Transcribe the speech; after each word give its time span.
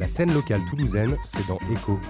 La 0.00 0.08
scène 0.08 0.32
locale 0.32 0.64
toulousaine, 0.64 1.14
c'est 1.22 1.46
dans 1.46 1.58
Echo. 1.70 2.00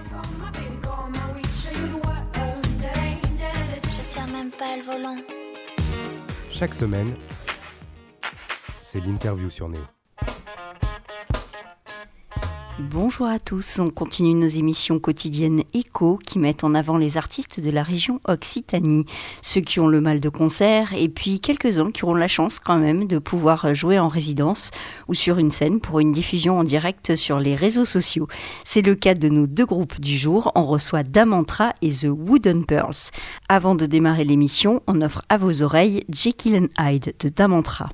Je 3.83 4.01
tiens 4.09 4.27
même 4.27 4.49
pas 4.49 4.77
le 4.77 4.83
volant. 4.83 5.17
Chaque 6.49 6.73
semaine, 6.73 7.13
c'est 8.81 9.05
l'interview 9.05 9.49
sur 9.49 9.67
Néo. 9.67 9.81
Bonjour 12.89 13.27
à 13.27 13.37
tous, 13.37 13.77
on 13.77 13.91
continue 13.91 14.33
nos 14.33 14.47
émissions 14.47 14.97
quotidiennes 14.97 15.61
écho 15.75 16.17
qui 16.25 16.39
mettent 16.39 16.63
en 16.63 16.73
avant 16.73 16.97
les 16.97 17.15
artistes 17.15 17.59
de 17.59 17.69
la 17.69 17.83
région 17.83 18.19
Occitanie, 18.27 19.05
ceux 19.43 19.61
qui 19.61 19.79
ont 19.79 19.87
le 19.87 20.01
mal 20.01 20.19
de 20.19 20.29
concert 20.29 20.91
et 20.95 21.07
puis 21.07 21.39
quelques-uns 21.39 21.91
qui 21.91 22.03
auront 22.03 22.15
la 22.15 22.27
chance 22.27 22.59
quand 22.59 22.79
même 22.79 23.05
de 23.05 23.19
pouvoir 23.19 23.75
jouer 23.75 23.99
en 23.99 24.07
résidence 24.07 24.71
ou 25.07 25.13
sur 25.13 25.37
une 25.37 25.51
scène 25.51 25.79
pour 25.79 25.99
une 25.99 26.11
diffusion 26.11 26.57
en 26.57 26.63
direct 26.63 27.15
sur 27.15 27.39
les 27.39 27.55
réseaux 27.55 27.85
sociaux. 27.85 28.27
C'est 28.63 28.81
le 28.81 28.95
cas 28.95 29.13
de 29.13 29.29
nos 29.29 29.45
deux 29.45 29.65
groupes 29.65 30.01
du 30.01 30.17
jour, 30.17 30.51
on 30.55 30.65
reçoit 30.65 31.03
Damantra 31.03 31.75
et 31.83 31.91
The 31.91 32.07
Wooden 32.09 32.65
Pearls. 32.65 33.11
Avant 33.47 33.75
de 33.75 33.85
démarrer 33.85 34.25
l'émission, 34.25 34.81
on 34.87 35.01
offre 35.01 35.21
à 35.29 35.37
vos 35.37 35.61
oreilles 35.61 36.03
Jekyll 36.09 36.55
and 36.63 36.83
Hyde 36.83 37.13
de 37.19 37.29
Damantra. 37.29 37.89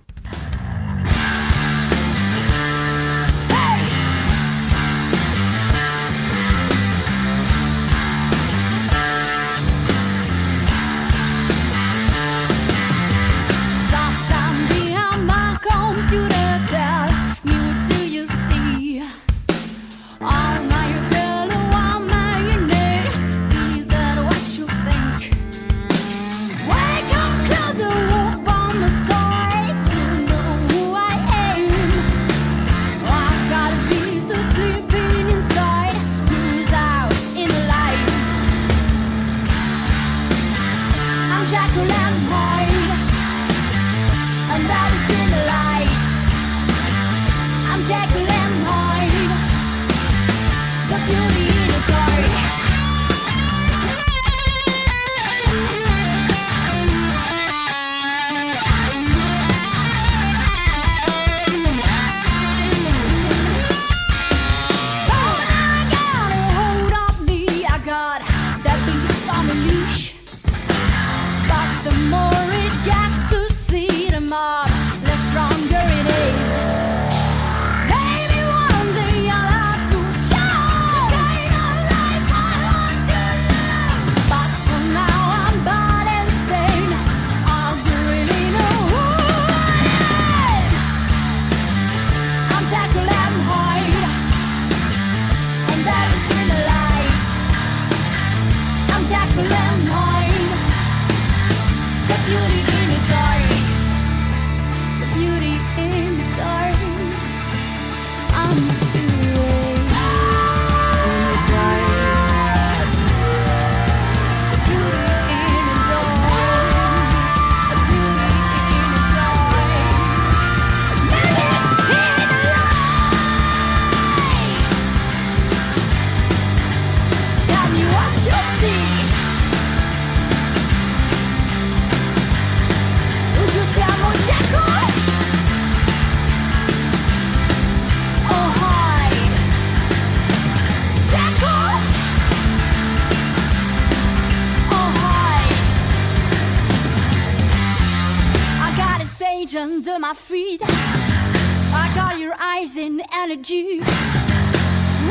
In 152.87 153.01
energy 153.13 153.81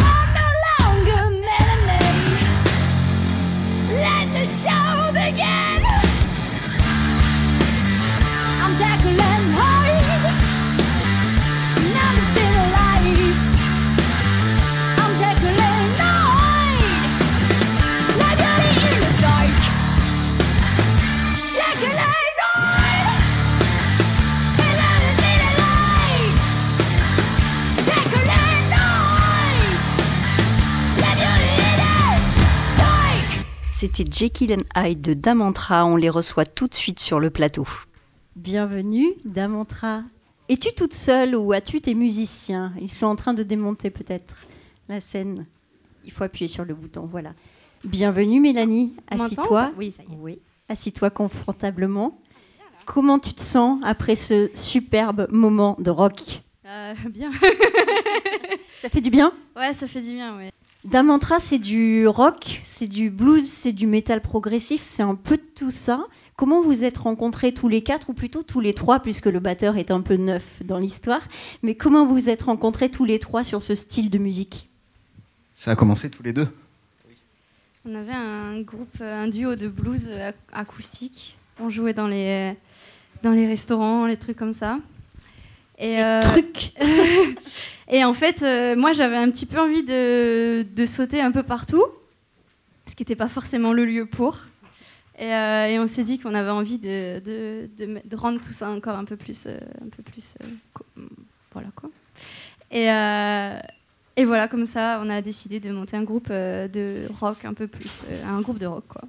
I'm 0.08 0.28
no 0.40 0.48
longer 0.72 1.22
melody 1.44 2.16
Let 4.02 4.26
the 4.36 4.44
show 4.60 5.12
begin. 5.12 5.80
I'm 8.62 8.72
Jekyll 8.80 9.75
C'était 33.78 34.10
Jekyll 34.10 34.54
and 34.54 34.64
Hyde 34.74 35.02
de 35.02 35.12
Damantra, 35.12 35.84
on 35.84 35.96
les 35.96 36.08
reçoit 36.08 36.46
tout 36.46 36.66
de 36.66 36.72
suite 36.72 36.98
sur 36.98 37.20
le 37.20 37.28
plateau. 37.28 37.68
Bienvenue, 38.34 39.08
Damantra. 39.26 40.00
Es-tu 40.48 40.72
toute 40.74 40.94
seule 40.94 41.36
ou 41.36 41.52
as-tu 41.52 41.82
tes 41.82 41.92
musiciens? 41.92 42.72
Ils 42.80 42.90
sont 42.90 43.04
en 43.04 43.16
train 43.16 43.34
de 43.34 43.42
démonter 43.42 43.90
peut-être 43.90 44.46
la 44.88 45.02
scène. 45.02 45.44
Il 46.06 46.10
faut 46.10 46.24
appuyer 46.24 46.48
sur 46.48 46.64
le 46.64 46.72
bouton, 46.72 47.04
voilà. 47.04 47.34
Bienvenue 47.84 48.40
Mélanie, 48.40 48.94
assis-toi. 49.08 49.72
Oui, 49.76 49.92
ça 49.92 50.04
y 50.04 50.06
est. 50.06 50.18
Oui, 50.22 50.40
assis-toi 50.70 51.10
confortablement. 51.10 52.18
Comment 52.86 53.18
tu 53.18 53.34
te 53.34 53.42
sens 53.42 53.78
après 53.84 54.14
ce 54.16 54.48
superbe 54.54 55.26
moment 55.30 55.76
de 55.78 55.90
rock? 55.90 56.40
Euh, 56.64 56.94
bien. 57.10 57.30
Ça 58.80 58.88
fait 58.88 59.02
du 59.02 59.10
bien? 59.10 59.34
Ouais, 59.54 59.74
ça 59.74 59.86
fait 59.86 60.00
du 60.00 60.12
bien, 60.12 60.36
ouais. 60.36 60.50
Damantra, 60.86 61.40
c'est 61.40 61.58
du 61.58 62.06
rock, 62.06 62.60
c'est 62.64 62.86
du 62.86 63.10
blues, 63.10 63.44
c'est 63.44 63.72
du 63.72 63.88
métal 63.88 64.20
progressif, 64.20 64.82
c'est 64.82 65.02
un 65.02 65.16
peu 65.16 65.36
de 65.36 65.42
tout 65.56 65.72
ça. 65.72 66.06
Comment 66.36 66.60
vous 66.62 66.84
êtes 66.84 66.98
rencontrés 66.98 67.52
tous 67.52 67.66
les 67.66 67.82
quatre, 67.82 68.10
ou 68.10 68.12
plutôt 68.12 68.44
tous 68.44 68.60
les 68.60 68.72
trois, 68.72 69.00
puisque 69.00 69.26
le 69.26 69.40
batteur 69.40 69.76
est 69.76 69.90
un 69.90 70.00
peu 70.00 70.14
neuf 70.14 70.44
dans 70.64 70.78
l'histoire, 70.78 71.22
mais 71.64 71.74
comment 71.74 72.06
vous 72.06 72.28
êtes 72.28 72.42
rencontrés 72.42 72.88
tous 72.88 73.04
les 73.04 73.18
trois 73.18 73.42
sur 73.42 73.62
ce 73.62 73.74
style 73.74 74.10
de 74.10 74.18
musique? 74.18 74.68
Ça 75.56 75.72
a 75.72 75.76
commencé 75.76 76.08
tous 76.08 76.22
les 76.22 76.32
deux. 76.32 76.46
On 77.84 77.94
avait 77.94 78.12
un 78.12 78.60
groupe, 78.60 79.00
un 79.00 79.26
duo 79.26 79.56
de 79.56 79.66
blues 79.66 80.06
euh, 80.08 80.30
ac- 80.30 80.34
acoustique. 80.52 81.36
On 81.60 81.68
jouait 81.68 81.94
dans 81.94 82.06
les, 82.06 82.54
dans 83.24 83.32
les 83.32 83.46
restaurants, 83.48 84.06
les 84.06 84.16
trucs 84.16 84.36
comme 84.36 84.52
ça. 84.52 84.78
Et, 85.78 86.02
euh, 86.02 86.20
Truc 86.22 86.72
et 87.88 88.04
en 88.04 88.14
fait, 88.14 88.42
euh, 88.42 88.76
moi, 88.76 88.92
j'avais 88.92 89.16
un 89.16 89.30
petit 89.30 89.46
peu 89.46 89.58
envie 89.60 89.82
de, 89.82 90.66
de 90.74 90.86
sauter 90.86 91.20
un 91.20 91.32
peu 91.32 91.42
partout, 91.42 91.84
ce 92.86 92.94
qui 92.94 93.02
n'était 93.02 93.16
pas 93.16 93.28
forcément 93.28 93.72
le 93.72 93.84
lieu 93.84 94.06
pour. 94.06 94.38
Et, 95.18 95.34
euh, 95.34 95.66
et 95.66 95.78
on 95.78 95.86
s'est 95.86 96.04
dit 96.04 96.18
qu'on 96.18 96.34
avait 96.34 96.50
envie 96.50 96.78
de, 96.78 97.20
de, 97.20 97.68
de 98.04 98.16
rendre 98.16 98.40
tout 98.40 98.52
ça 98.52 98.70
encore 98.70 98.96
un 98.96 99.04
peu 99.04 99.16
plus, 99.16 99.46
un 99.46 99.88
peu 99.94 100.02
plus, 100.02 100.34
voilà 101.52 101.68
quoi. 101.74 101.90
Et, 102.70 102.88
Et 104.18 104.24
voilà, 104.24 104.48
comme 104.48 104.66
ça, 104.66 105.00
on 105.02 105.10
a 105.10 105.20
décidé 105.20 105.60
de 105.60 105.70
monter 105.70 105.96
un 105.96 106.02
groupe 106.02 106.30
de 106.30 107.06
rock 107.20 107.44
un 107.44 107.54
peu 107.54 107.66
plus, 107.66 108.04
un 108.24 108.40
groupe 108.40 108.58
de 108.58 108.66
rock 108.66 108.84
quoi. 108.88 109.02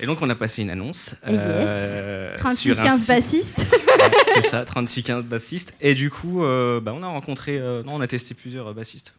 Et 0.00 0.06
donc 0.06 0.22
on 0.22 0.30
a 0.30 0.34
passé 0.34 0.62
une 0.62 0.70
annonce. 0.70 1.14
Yes. 1.26 1.36
euh, 1.40 2.36
36 2.36 2.72
sur 2.74 2.80
un 2.80 2.84
15 2.84 2.98
site- 3.00 3.08
bassistes. 3.08 3.58
Ouais, 3.98 4.12
c'est 4.34 4.42
ça, 4.48 4.62
36-15 4.64 5.22
bassistes. 5.22 5.74
Et 5.80 5.94
du 5.96 6.08
coup, 6.08 6.44
euh, 6.44 6.80
bah, 6.80 6.94
on 6.96 7.02
a 7.02 7.08
rencontré, 7.08 7.58
euh, 7.58 7.82
non, 7.82 7.96
on 7.96 8.00
a 8.00 8.06
testé 8.06 8.32
plusieurs 8.34 8.68
euh, 8.68 8.72
bassistes. 8.72 9.12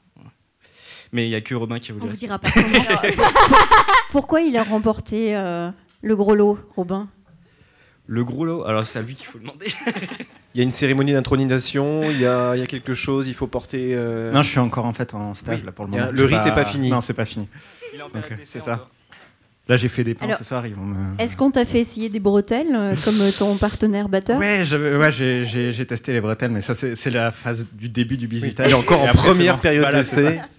Mais 1.11 1.25
il 1.25 1.29
n'y 1.29 1.35
a 1.35 1.41
que 1.41 1.53
Robin 1.55 1.79
qui 1.79 1.91
a 1.91 1.95
voulu 1.95 2.05
On 2.05 2.09
vous 2.09 2.15
dira 2.15 2.39
pas 2.39 2.49
comment. 2.51 2.67
Pourquoi 4.11 4.41
il 4.41 4.55
a 4.57 4.63
remporté 4.63 5.35
euh, 5.35 5.69
le 6.01 6.15
gros 6.15 6.35
lot, 6.35 6.59
Robin? 6.75 7.09
Le 8.07 8.23
gros 8.23 8.45
lot, 8.45 8.63
alors 8.65 8.85
c'est 8.87 8.99
à 8.99 9.01
lui 9.01 9.15
qu'il 9.15 9.25
faut 9.25 9.39
demander. 9.39 9.67
Il 10.55 10.57
y 10.57 10.61
a 10.61 10.63
une 10.63 10.71
cérémonie 10.71 11.11
d'intronisation, 11.13 12.09
il 12.09 12.19
y 12.19 12.25
a, 12.25 12.55
il 12.55 12.59
y 12.59 12.63
a 12.63 12.65
quelque 12.65 12.95
chose, 12.95 13.27
il 13.27 13.35
faut 13.35 13.45
porter. 13.45 13.91
euh, 13.93 14.31
Non, 14.31 14.41
je 14.41 14.49
suis 14.49 14.57
encore 14.59 14.85
en 14.85 14.93
fait 14.93 15.13
en 15.13 15.35
stage 15.35 15.59
Oui, 15.59 15.65
là 15.65 15.71
pour 15.71 15.85
le 15.85 15.91
moment. 15.91 16.09
le 16.11 16.25
rite 16.25 16.39
est 16.43 16.55
pas 16.55 16.65
fini. 16.65 16.89
Non, 16.89 17.01
c'est 17.01 17.13
pas 17.13 17.25
fini. 17.25 17.47
C'est 18.45 18.59
ça. 18.59 18.73
encore. 18.73 18.89
Là, 19.69 19.77
j'ai 19.77 19.87
fait 19.87 20.03
des 20.03 20.15
plans 20.15 20.25
Alors, 20.27 20.39
ce 20.39 20.43
soir. 20.43 20.65
Ils 20.65 20.73
vont 20.75 20.83
me. 20.83 20.95
Est-ce 21.21 21.37
qu'on 21.37 21.51
t'a 21.51 21.63
fait 21.63 21.79
essayer 21.79 22.09
des 22.09 22.19
bretelles 22.19 22.75
euh, 22.75 22.95
comme 23.05 23.17
ton 23.37 23.55
partenaire 23.55 24.09
batteur? 24.09 24.37
Ouais, 24.39 24.63
ouais, 24.73 25.11
j'ai 25.11 25.85
testé 25.85 26.11
les 26.11 26.21
bretelles, 26.21 26.51
mais 26.51 26.61
ça 26.61 26.73
c'est 26.73 27.11
la 27.11 27.31
phase 27.31 27.67
du 27.71 27.87
début 27.87 28.17
du 28.17 28.25
Oui, 28.25 28.31
bisutage. 28.31 28.71
est 28.71 28.73
encore 28.73 29.05
Et 29.05 29.09
en 29.09 29.13
première 29.13 29.61
période 29.61 29.83
Voilà, 29.83 29.99
d'essai. 29.99 30.37
ça. 30.37 30.41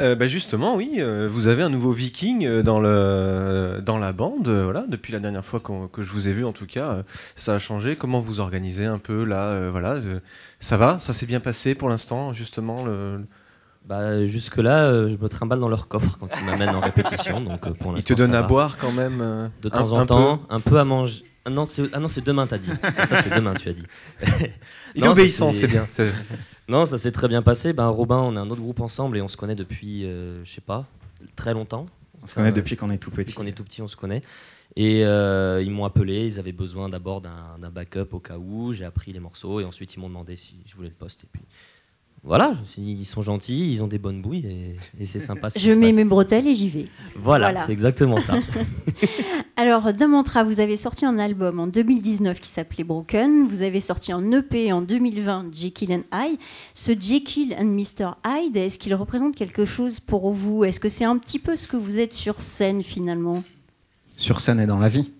Euh, 0.00 0.14
bah 0.14 0.28
justement, 0.28 0.76
oui, 0.76 0.98
euh, 0.98 1.28
vous 1.28 1.48
avez 1.48 1.64
un 1.64 1.70
nouveau 1.70 1.90
viking 1.90 2.46
euh, 2.46 2.62
dans, 2.62 2.78
le, 2.78 3.80
dans 3.84 3.98
la 3.98 4.12
bande. 4.12 4.46
euh, 4.46 4.62
voilà, 4.62 4.84
depuis 4.88 5.12
la 5.12 5.18
dernière 5.18 5.44
fois 5.44 5.60
que 5.60 6.04
je 6.04 6.10
vous 6.12 6.28
ai 6.28 6.32
vu, 6.32 6.44
en 6.44 6.52
tout 6.52 6.66
cas, 6.66 6.86
euh, 6.88 7.02
ça 7.34 7.54
a 7.56 7.58
changé. 7.58 7.96
Comment 7.96 8.20
vous 8.20 8.38
organisez 8.38 8.84
un 8.84 8.98
peu 8.98 9.24
là 9.24 9.46
euh, 9.50 9.70
Voilà, 9.72 9.94
euh, 9.94 10.20
ça 10.60 10.76
va 10.76 11.00
Ça 11.00 11.12
s'est 11.12 11.26
bien 11.26 11.40
passé 11.40 11.74
pour 11.74 11.88
l'instant, 11.88 12.32
justement 12.32 12.84
le... 12.84 13.22
Bah, 13.88 14.26
jusque-là, 14.26 14.84
euh, 14.84 15.08
je 15.08 15.16
me 15.16 15.28
trimballe 15.28 15.60
dans 15.60 15.68
leur 15.68 15.88
coffre 15.88 16.18
quand 16.20 16.28
ils 16.38 16.44
m'amènent 16.44 16.74
en 16.74 16.80
répétition. 16.80 17.40
Donc, 17.40 17.66
euh, 17.66 17.72
pour 17.72 17.96
Ils 17.96 18.04
te 18.04 18.12
donnent 18.12 18.34
à 18.34 18.42
va. 18.42 18.46
boire 18.46 18.76
quand 18.76 18.92
même 18.92 19.20
euh, 19.22 19.48
De 19.62 19.70
temps 19.70 19.94
un 19.94 20.02
en 20.02 20.06
temps, 20.06 20.38
peu 20.38 20.54
un 20.54 20.60
peu 20.60 20.78
à 20.78 20.84
manger. 20.84 21.24
Ah 21.46 21.50
non, 21.50 21.64
c'est 21.64 21.84
ah 21.94 22.00
demain, 22.22 22.46
t'as 22.46 22.58
dit. 22.58 22.70
C'est 22.90 23.06
ça, 23.06 23.22
c'est 23.22 23.34
demain, 23.34 23.54
tu 23.54 23.70
as 23.70 23.72
dit. 23.72 23.84
Il 24.94 25.02
Non, 25.02 25.12
obéissant, 25.12 25.54
c'est 25.54 25.66
bien. 25.66 25.88
Non, 26.68 26.84
ça 26.84 26.98
s'est 26.98 27.12
très 27.12 27.28
bien 27.28 27.40
passé. 27.40 27.72
Ben, 27.72 27.88
Robin, 27.88 28.18
on 28.18 28.36
est 28.36 28.38
un 28.38 28.50
autre 28.50 28.60
groupe 28.60 28.80
ensemble 28.80 29.16
et 29.16 29.22
on 29.22 29.28
se 29.28 29.38
connaît 29.38 29.54
depuis, 29.54 30.04
euh, 30.04 30.44
je 30.44 30.52
sais 30.52 30.60
pas, 30.60 30.84
très 31.34 31.54
longtemps. 31.54 31.86
On 32.22 32.26
se 32.26 32.34
connaît 32.34 32.52
depuis 32.52 32.76
qu'on 32.76 32.90
est 32.90 32.98
tout 32.98 33.08
Depuis 33.08 33.24
petit. 33.24 33.34
qu'on 33.34 33.46
est 33.46 33.52
tout 33.52 33.64
petit, 33.64 33.80
on 33.80 33.88
se 33.88 33.96
connaît. 33.96 34.20
Et 34.76 35.02
euh, 35.06 35.62
ils 35.62 35.70
m'ont 35.70 35.86
appelé, 35.86 36.26
ils 36.26 36.38
avaient 36.38 36.52
besoin 36.52 36.90
d'abord 36.90 37.22
d'un 37.22 37.56
d'un 37.58 37.70
backup 37.70 38.08
au 38.12 38.18
cas 38.20 38.36
où. 38.36 38.74
J'ai 38.74 38.84
appris 38.84 39.14
les 39.14 39.20
morceaux 39.20 39.60
et 39.60 39.64
ensuite 39.64 39.94
ils 39.94 40.00
m'ont 40.00 40.08
demandé 40.08 40.36
si 40.36 40.56
je 40.66 40.76
voulais 40.76 40.88
le 40.88 40.94
poste. 40.94 41.24
Et 41.24 41.28
puis 41.32 41.42
voilà, 42.24 42.52
je 42.54 42.60
me 42.60 42.64
suis 42.66 42.82
dit, 42.82 42.96
ils 43.00 43.04
sont 43.04 43.22
gentils, 43.22 43.72
ils 43.72 43.82
ont 43.82 43.86
des 43.86 43.98
bonnes 43.98 44.20
bouilles 44.20 44.44
et, 44.46 44.76
et 45.00 45.04
c'est 45.04 45.20
sympa. 45.20 45.50
ce 45.50 45.58
Je 45.58 45.70
mets 45.70 45.92
mes 45.92 46.04
bretelles 46.04 46.46
et 46.46 46.54
j'y 46.54 46.68
vais. 46.68 46.84
Voilà, 47.16 47.50
Voilà. 47.52 47.66
c'est 47.66 47.72
exactement 47.72 48.20
ça. 48.20 48.34
Alors, 49.56 49.92
Damantra, 49.92 50.44
vous 50.44 50.60
avez 50.60 50.76
sorti 50.76 51.04
un 51.04 51.18
album 51.18 51.58
en 51.58 51.66
2019 51.66 52.38
qui 52.40 52.48
s'appelait 52.48 52.84
Broken. 52.84 53.48
Vous 53.48 53.62
avez 53.62 53.80
sorti 53.80 54.12
un 54.12 54.30
EP 54.32 54.72
en 54.72 54.82
2020, 54.82 55.46
Jekyll 55.52 55.92
and 55.92 56.02
Hyde. 56.12 56.38
Ce 56.74 56.92
Jekyll 56.92 57.54
and 57.58 57.64
Mr. 57.66 58.10
Hyde, 58.24 58.56
est-ce 58.56 58.78
qu'il 58.78 58.94
représente 58.94 59.34
quelque 59.34 59.64
chose 59.64 59.98
pour 60.00 60.32
vous? 60.32 60.64
Est-ce 60.64 60.78
que 60.80 60.88
c'est 60.88 61.04
un 61.04 61.18
petit 61.18 61.38
peu 61.38 61.56
ce 61.56 61.66
que 61.66 61.76
vous 61.76 61.98
êtes 61.98 62.12
sur 62.14 62.40
scène 62.40 62.82
finalement? 62.82 63.42
Sur 64.16 64.40
scène 64.40 64.60
et 64.60 64.66
dans 64.66 64.78
la 64.78 64.88
vie. 64.88 65.10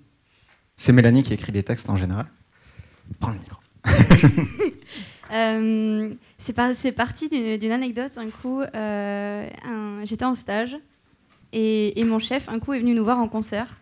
C'est 0.76 0.92
Mélanie 0.92 1.22
qui 1.24 1.32
écrit 1.32 1.50
les 1.52 1.62
textes 1.64 1.88
en 1.90 1.96
général. 1.96 2.26
Prends 3.18 3.32
le 3.32 3.38
micro. 3.38 3.58
Euh, 5.30 6.08
c'est 6.38 6.52
par- 6.52 6.74
c'est 6.74 6.92
parti 6.92 7.28
d'une 7.28 7.72
anecdote. 7.72 8.12
Un 8.16 8.30
coup, 8.30 8.60
euh, 8.62 9.48
j'étais 10.04 10.24
en 10.24 10.34
stage 10.34 10.76
et, 11.52 11.98
et 11.98 12.04
mon 12.04 12.18
chef, 12.18 12.48
un 12.48 12.58
coup, 12.58 12.72
est 12.72 12.80
venu 12.80 12.94
nous 12.94 13.04
voir 13.04 13.18
en 13.18 13.28
concert. 13.28 13.76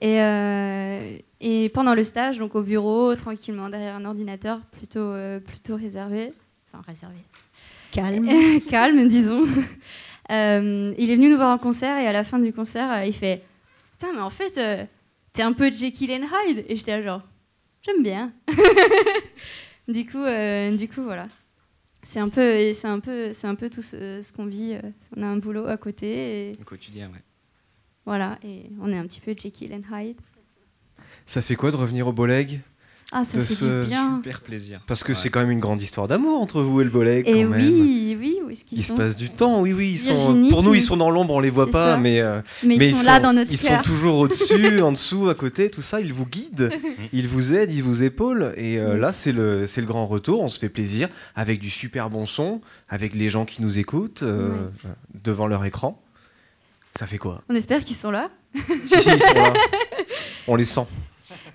Et, 0.00 0.20
euh, 0.20 1.16
et 1.40 1.68
pendant 1.70 1.94
le 1.94 2.04
stage, 2.04 2.38
donc 2.38 2.54
au 2.54 2.62
bureau, 2.62 3.14
tranquillement, 3.16 3.68
derrière 3.68 3.96
un 3.96 4.04
ordinateur, 4.04 4.60
plutôt, 4.72 5.00
euh, 5.00 5.40
plutôt 5.40 5.76
réservé. 5.76 6.32
Enfin, 6.72 6.82
réservé. 6.86 7.16
Calme. 7.90 8.28
calme, 8.70 9.08
disons. 9.08 9.46
Euh, 10.30 10.94
il 10.96 11.10
est 11.10 11.16
venu 11.16 11.28
nous 11.28 11.36
voir 11.36 11.52
en 11.52 11.58
concert 11.58 11.98
et 11.98 12.06
à 12.06 12.12
la 12.12 12.22
fin 12.22 12.38
du 12.38 12.52
concert, 12.52 12.88
euh, 12.92 13.04
il 13.04 13.12
fait 13.12 13.42
Putain, 13.98 14.12
mais 14.12 14.20
en 14.20 14.30
fait, 14.30 14.58
euh, 14.58 14.84
t'es 15.32 15.42
un 15.42 15.52
peu 15.52 15.72
Jekyll 15.72 16.12
and 16.12 16.26
Hyde. 16.46 16.64
Et 16.68 16.76
j'étais 16.76 17.02
genre, 17.02 17.22
j'aime 17.82 18.00
bien. 18.04 18.30
du, 19.88 20.06
coup, 20.06 20.22
du 20.78 20.88
coup, 20.88 21.02
voilà. 21.02 21.26
C'est 22.02 22.18
un 22.20 22.28
peu, 22.28 22.72
c'est 22.74 22.88
un 22.88 22.98
peu, 23.00 23.32
c'est 23.34 23.46
un 23.46 23.54
peu 23.54 23.70
tout 23.70 23.82
ce, 23.82 24.20
ce 24.22 24.32
qu'on 24.32 24.46
vit. 24.46 24.74
euh, 24.74 24.80
On 25.16 25.22
a 25.22 25.26
un 25.26 25.36
boulot 25.36 25.66
à 25.66 25.76
côté 25.76 26.50
et 26.50 26.52
Au 26.60 26.64
quotidien, 26.64 27.08
ouais. 27.10 27.22
voilà. 28.04 28.38
Et 28.42 28.64
on 28.80 28.90
est 28.92 28.96
un 28.98 29.06
petit 29.06 29.20
peu 29.20 29.32
Jekyll 29.36 29.72
and 29.74 29.82
Hyde. 29.96 30.16
Ça 31.26 31.42
fait 31.42 31.56
quoi 31.56 31.70
de 31.70 31.76
revenir 31.76 32.08
au 32.08 32.12
Boleg? 32.12 32.60
Ah, 33.12 33.24
ça 33.24 33.38
De 33.38 33.42
fait 33.42 33.54
ce 33.54 33.82
du 33.82 33.88
bien. 33.88 34.16
Super 34.22 34.40
plaisir. 34.40 34.80
Parce 34.86 35.02
que 35.02 35.12
Ouais. 35.12 35.18
c'est 35.18 35.30
quand 35.30 35.40
même 35.40 35.50
une 35.50 35.58
grande 35.58 35.82
histoire 35.82 36.06
d'amour 36.06 36.40
entre 36.40 36.62
vous 36.62 36.80
et 36.80 36.84
le 36.84 36.90
Boleg. 36.90 37.26
Et 37.28 37.32
quand 37.42 37.48
même. 37.48 37.60
oui, 37.60 38.16
oui, 38.18 38.38
où 38.46 38.50
est-ce 38.50 38.64
qu'ils 38.64 38.78
Il 38.78 38.84
se 38.84 38.92
passe 38.92 39.16
du 39.16 39.30
temps, 39.30 39.60
oui, 39.60 39.72
oui. 39.72 39.90
Ils 39.94 39.98
sont, 39.98 40.14
Virginie 40.14 40.48
pour 40.50 40.62
nous, 40.62 40.74
ils 40.74 40.80
sont 40.82 40.96
dans 40.96 41.10
l'ombre, 41.10 41.34
on 41.34 41.40
les 41.40 41.50
voit 41.50 41.70
pas, 41.70 41.96
mais, 41.96 42.20
euh, 42.20 42.40
Mais, 42.62 42.76
mais 42.76 42.88
ils 42.90 42.94
sont 42.94 43.02
là 43.06 43.18
dans 43.18 43.32
notre 43.32 43.50
ils 43.50 43.58
sont 43.58 43.82
toujours 43.82 44.16
au-dessus, 44.20 44.80
en 44.80 44.92
dessous, 44.92 45.28
à 45.28 45.34
côté, 45.34 45.70
tout 45.70 45.82
ça. 45.82 46.00
Ils 46.00 46.12
vous 46.12 46.24
guident, 46.26 46.70
ils 47.12 47.26
vous 47.26 47.52
aident, 47.52 47.72
ils 47.72 47.82
vous 47.82 48.04
épaulent. 48.04 48.54
Et 48.56 48.78
euh, 48.78 48.96
là, 48.96 49.12
c'est 49.12 49.32
le, 49.32 49.66
c'est 49.66 49.80
le 49.80 49.88
grand 49.88 50.06
retour. 50.06 50.40
On 50.42 50.48
se 50.48 50.60
fait 50.60 50.68
plaisir 50.68 51.08
avec 51.34 51.58
du 51.58 51.68
super 51.70 52.10
bon 52.10 52.26
son, 52.26 52.60
avec 52.88 53.14
les 53.14 53.28
gens 53.28 53.44
qui 53.44 53.60
nous 53.62 53.80
écoutent 53.80 54.22
euh, 54.22 54.68
devant 55.24 55.48
leur 55.48 55.64
écran. 55.64 56.00
Ça 56.96 57.06
fait 57.06 57.18
quoi? 57.18 57.42
On 57.48 57.54
espère 57.56 57.82
qu'ils 57.84 57.96
sont 57.96 58.10
là. 58.12 58.30
si, 58.54 59.00
si, 59.00 59.10
ils 59.10 59.20
sont 59.20 59.34
là. 59.34 59.52
On 60.48 60.54
les 60.56 60.64
sent. 60.64 60.86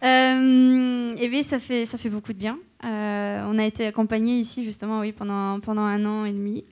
Euh, 0.04 1.16
et 1.18 1.28
bien, 1.30 1.44
ça 1.44 1.60
fait, 1.60 1.86
ça 1.86 1.98
fait 1.98 2.10
beaucoup 2.10 2.34
de 2.34 2.38
bien. 2.38 2.58
Euh, 2.84 3.44
on 3.48 3.58
a 3.58 3.66
été 3.66 3.86
accompagnés 3.86 4.40
ici, 4.40 4.64
justement, 4.64 5.00
oui, 5.00 5.12
pendant, 5.12 5.60
pendant 5.60 5.82
un 5.82 6.06
an 6.06 6.26
et 6.26 6.32
demi. 6.32 6.64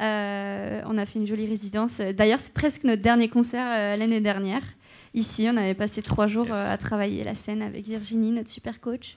Euh, 0.00 0.82
on 0.86 0.98
a 0.98 1.06
fait 1.06 1.18
une 1.18 1.26
jolie 1.26 1.46
résidence. 1.46 1.98
D'ailleurs, 2.00 2.40
c'est 2.40 2.52
presque 2.52 2.84
notre 2.84 3.02
dernier 3.02 3.28
concert 3.28 3.66
euh, 3.66 3.96
l'année 3.96 4.20
dernière. 4.20 4.62
Ici, 5.14 5.46
on 5.50 5.56
avait 5.56 5.74
passé 5.74 6.02
trois 6.02 6.26
jours 6.26 6.46
Yes. 6.46 6.54
à 6.56 6.76
travailler 6.76 7.24
la 7.24 7.34
scène 7.34 7.62
avec 7.62 7.86
Virginie, 7.86 8.32
notre 8.32 8.50
super 8.50 8.80
coach. 8.80 9.16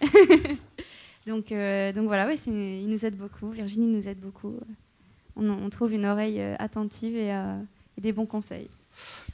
donc, 1.26 1.48
donc 1.50 2.06
voilà, 2.06 2.26
ouais, 2.26 2.36
c'est- 2.36 2.50
il 2.50 2.88
nous 2.88 3.04
aide 3.04 3.16
beaucoup. 3.16 3.50
Virginie 3.50 3.86
nous 3.86 4.06
aide 4.08 4.20
beaucoup. 4.20 4.54
On, 5.36 5.48
on 5.48 5.70
trouve 5.70 5.92
une 5.94 6.04
oreille 6.06 6.40
attentive 6.58 7.16
et, 7.16 7.30
et 7.96 8.00
des 8.00 8.12
bons 8.12 8.26
conseils. 8.26 8.68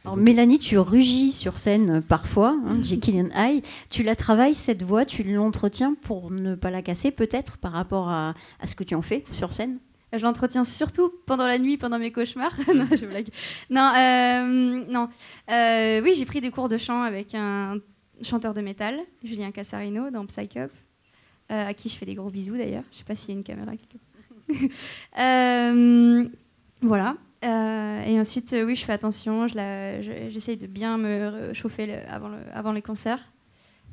Alors, 0.05 0.17
Mélanie, 0.17 0.59
tu 0.59 0.79
rugis 0.79 1.33
sur 1.33 1.57
scène 1.57 1.91
euh, 1.91 2.01
parfois, 2.01 2.57
hein, 2.67 2.83
Jekyll 2.83 3.21
and 3.21 3.31
Hyde. 3.35 3.65
Tu 3.91 4.03
la 4.03 4.17
travailles, 4.17 4.55
cette 4.55 4.83
voix, 4.83 5.07
tu 5.07 5.23
l'entretiens 5.23 5.95
pour 6.03 6.31
ne 6.31 6.55
pas 6.55 6.71
la 6.71 6.83
casser, 6.83 7.11
peut-être, 7.11 7.57
par 7.57 7.73
rapport 7.73 8.11
à, 8.11 8.35
à 8.61 8.67
ce 8.67 8.75
que 8.75 8.85
tu 8.85 8.95
en 8.95 9.03
fais 9.03 9.25
sur 9.31 9.53
scène? 9.53 9.79
Je 10.17 10.23
l'entretiens 10.23 10.65
surtout 10.65 11.13
pendant 11.27 11.47
la 11.47 11.59
nuit, 11.59 11.77
pendant 11.77 11.99
mes 11.99 12.13
cauchemars. 12.13 12.55
non, 12.75 12.87
je 12.91 13.05
blague. 13.07 13.29
Non, 13.71 13.93
euh, 13.97 14.85
non. 14.89 15.09
Euh, 15.51 16.01
oui, 16.03 16.15
j'ai 16.17 16.25
pris 16.25 16.41
des 16.41 16.51
cours 16.51 16.69
de 16.69 16.77
chant 16.77 17.03
avec 17.03 17.35
un 17.35 17.79
chanteur 18.23 18.55
de 18.55 18.61
métal, 18.61 19.01
Julien 19.25 19.51
Cassarino, 19.51 20.11
dans 20.11 20.25
Psych 20.27 20.57
Up, 20.57 20.71
euh, 21.51 21.67
à 21.67 21.75
qui 21.75 21.89
je 21.89 21.97
fais 21.97 22.07
des 22.07 22.15
gros 22.15 22.31
bisous 22.31 22.57
d'ailleurs. 22.57 22.85
Je 22.93 22.99
sais 22.99 23.05
pas 23.05 23.17
s'il 23.17 23.31
y 23.31 23.33
a 23.33 23.39
une 23.39 23.45
caméra 23.45 23.73
quelque 23.73 23.99
part. 23.99 24.05
Voilà. 26.81 27.17
Euh, 27.45 28.03
et 28.07 28.19
ensuite, 28.21 28.53
euh, 28.53 28.65
oui, 28.65 28.77
je 28.77 28.85
fais 28.85 28.93
attention. 28.93 29.47
je 29.49 29.57
la- 29.57 30.03
je- 30.03 30.31
J'essaye 30.31 30.57
de 30.57 30.67
bien 30.67 30.97
me 30.99 31.53
chauffer 31.53 31.87
le- 31.87 31.99
avant, 32.09 32.29
le- 32.29 32.37
avant 32.55 32.73
les 32.73 32.83
concerts. 32.83 33.21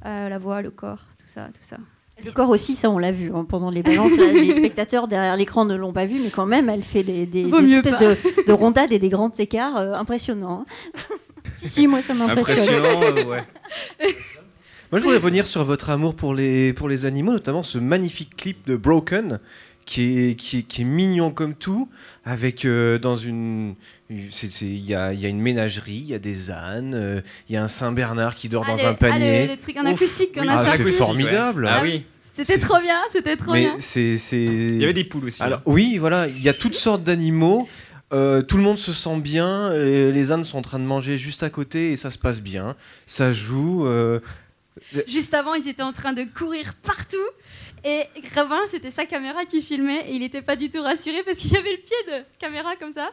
Euh, 0.06 0.30
la 0.30 0.38
voix, 0.40 0.62
le 0.62 0.72
corps, 0.72 1.02
tout 1.20 1.28
ça, 1.28 1.48
tout 1.48 1.62
ça. 1.62 1.78
Le 2.24 2.32
corps 2.32 2.50
aussi, 2.50 2.76
ça 2.76 2.90
on 2.90 2.98
l'a 3.00 3.12
vu 3.12 3.32
hein, 3.34 3.46
pendant 3.48 3.70
les 3.72 3.82
balances. 3.84 4.12
les 4.18 4.54
spectateurs 4.54 5.08
derrière 5.08 5.36
l'écran 5.36 5.66
ne 5.66 5.76
l'ont 5.76 5.94
pas 5.94 6.06
vu, 6.06 6.20
mais 6.20 6.30
quand 6.30 6.46
même, 6.46 6.70
elle 6.70 6.84
fait 6.84 7.04
des, 7.04 7.24
espèces 7.50 7.98
de, 7.98 8.18
de 8.48 8.52
rondades 8.54 8.92
et 8.92 9.00
des 9.00 9.10
grands 9.10 9.32
écarts 9.32 9.78
euh, 9.78 9.94
impressionnants. 9.94 10.66
hein. 10.68 11.16
si, 11.54 11.70
si, 11.70 11.88
moi 11.88 12.02
ça 12.02 12.14
m'impressionne. 12.14 12.60
Impressionnant, 12.86 13.02
euh, 13.04 13.24
ouais. 13.26 13.44
Moi, 14.92 15.00
je 15.00 15.04
voudrais 15.06 15.20
revenir 15.20 15.48
sur 15.48 15.64
votre 15.64 15.90
amour 15.90 16.16
pour 16.16 16.34
les, 16.34 16.74
pour 16.74 16.90
les 16.90 17.06
animaux, 17.06 17.32
notamment 17.32 17.64
ce 17.64 17.78
magnifique 17.78 18.36
clip 18.36 18.68
de 18.68 18.76
Broken, 18.76 19.40
qui 19.92 20.30
est, 20.30 20.36
qui 20.36 20.60
est, 20.60 20.62
qui 20.64 20.82
est 20.84 20.86
mignon 20.86 21.32
comme 21.32 21.54
tout, 21.54 21.90
avec 22.24 22.64
euh, 22.64 22.98
dans 22.98 23.18
une. 23.18 23.76
Il 24.10 24.86
y 24.86 24.96
a, 24.96 25.12
il 25.14 25.20
y 25.20 25.26
a 25.26 25.30
une 25.30 25.42
ménagerie, 25.42 25.96
il 26.04 26.06
y 26.10 26.14
a 26.14 26.20
des 26.20 26.50
ânes, 26.52 26.94
euh, 26.96 27.22
il 27.50 27.56
y 27.56 27.58
a 27.58 27.64
un 27.64 27.68
Saint-Bernard 27.68 28.36
qui 28.36 28.48
dort 28.48 28.64
Ah, 28.68 28.72
dans 28.78 28.86
un 28.86 28.92
ah, 28.92 28.94
panier. 28.94 29.48
le, 29.48 29.54
le 29.54 29.60
truc 29.60 29.76
en 29.78 29.86
Ouf, 29.86 29.94
acoustique 29.96 30.32
oui. 30.38 30.48
a 30.48 30.60
Ah, 30.60 30.68
c'est 30.78 30.86
formidable. 30.94 31.68
Ah 31.68 31.78
Ah 31.80 31.84
oui. 31.84 32.04
C'était 32.34 32.58
trop 32.60 32.80
bien, 32.80 33.00
c'était 33.12 33.36
trop 33.36 33.52
Mais 33.52 33.62
bien. 33.66 33.76
c'est. 33.80 34.18
c'est- 34.18 34.38
Il 34.44 34.78
y 34.80 34.84
avait 34.86 34.94
des 34.94 35.04
poules 35.04 35.26
aussi. 35.26 35.44
Alors, 35.44 35.60
hein. 35.60 35.64
oui, 35.66 35.98
voilà, 35.98 36.28
il 36.28 36.42
y 36.42 36.48
a 36.48 36.54
toutes 36.54 36.76
sortes 36.76 37.04
d'animaux. 37.04 37.68
euh, 38.14 38.42
tout 38.42 38.56
le 38.58 38.64
monde 38.64 38.78
se 38.78 38.94
sent 38.94 39.20
bien. 39.20 39.74
Les, 39.74 40.12
les 40.14 40.32
ânes 40.32 40.44
sont 40.46 40.58
en 40.58 40.62
train 40.62 40.80
de 40.80 40.86
manger 40.86 41.18
juste 41.18 41.44
à 41.44 41.50
côté 41.50 41.92
et 41.92 41.98
ça 41.98 42.12
se 42.12 42.18
passe 42.18 42.40
bien. 42.42 42.76
Ça 43.08 43.32
joue. 43.34 43.86
euh, 43.86 44.20
Juste 45.08 45.34
avant, 45.34 45.54
ils 45.54 45.68
étaient 45.68 45.84
en 45.84 45.94
train 45.94 46.14
de 46.14 46.24
courir 46.24 46.74
partout. 46.84 47.18
Et 47.84 48.04
Rabin, 48.36 48.60
c'était 48.70 48.92
sa 48.92 49.06
caméra 49.06 49.46
qui 49.46 49.62
filmait 49.62 50.06
et 50.08 50.14
il 50.14 50.20
n'était 50.20 50.42
pas 50.42 50.56
du 50.56 50.70
tout 50.70 50.82
rassuré 50.84 51.24
parce 51.26 51.38
qu'il 51.38 51.52
y 51.52 51.58
avait 51.58 51.72
le 51.72 51.78
pied 51.78 51.96
de 52.14 52.24
caméra 52.40 52.76
comme 52.80 52.92
ça. 52.92 53.10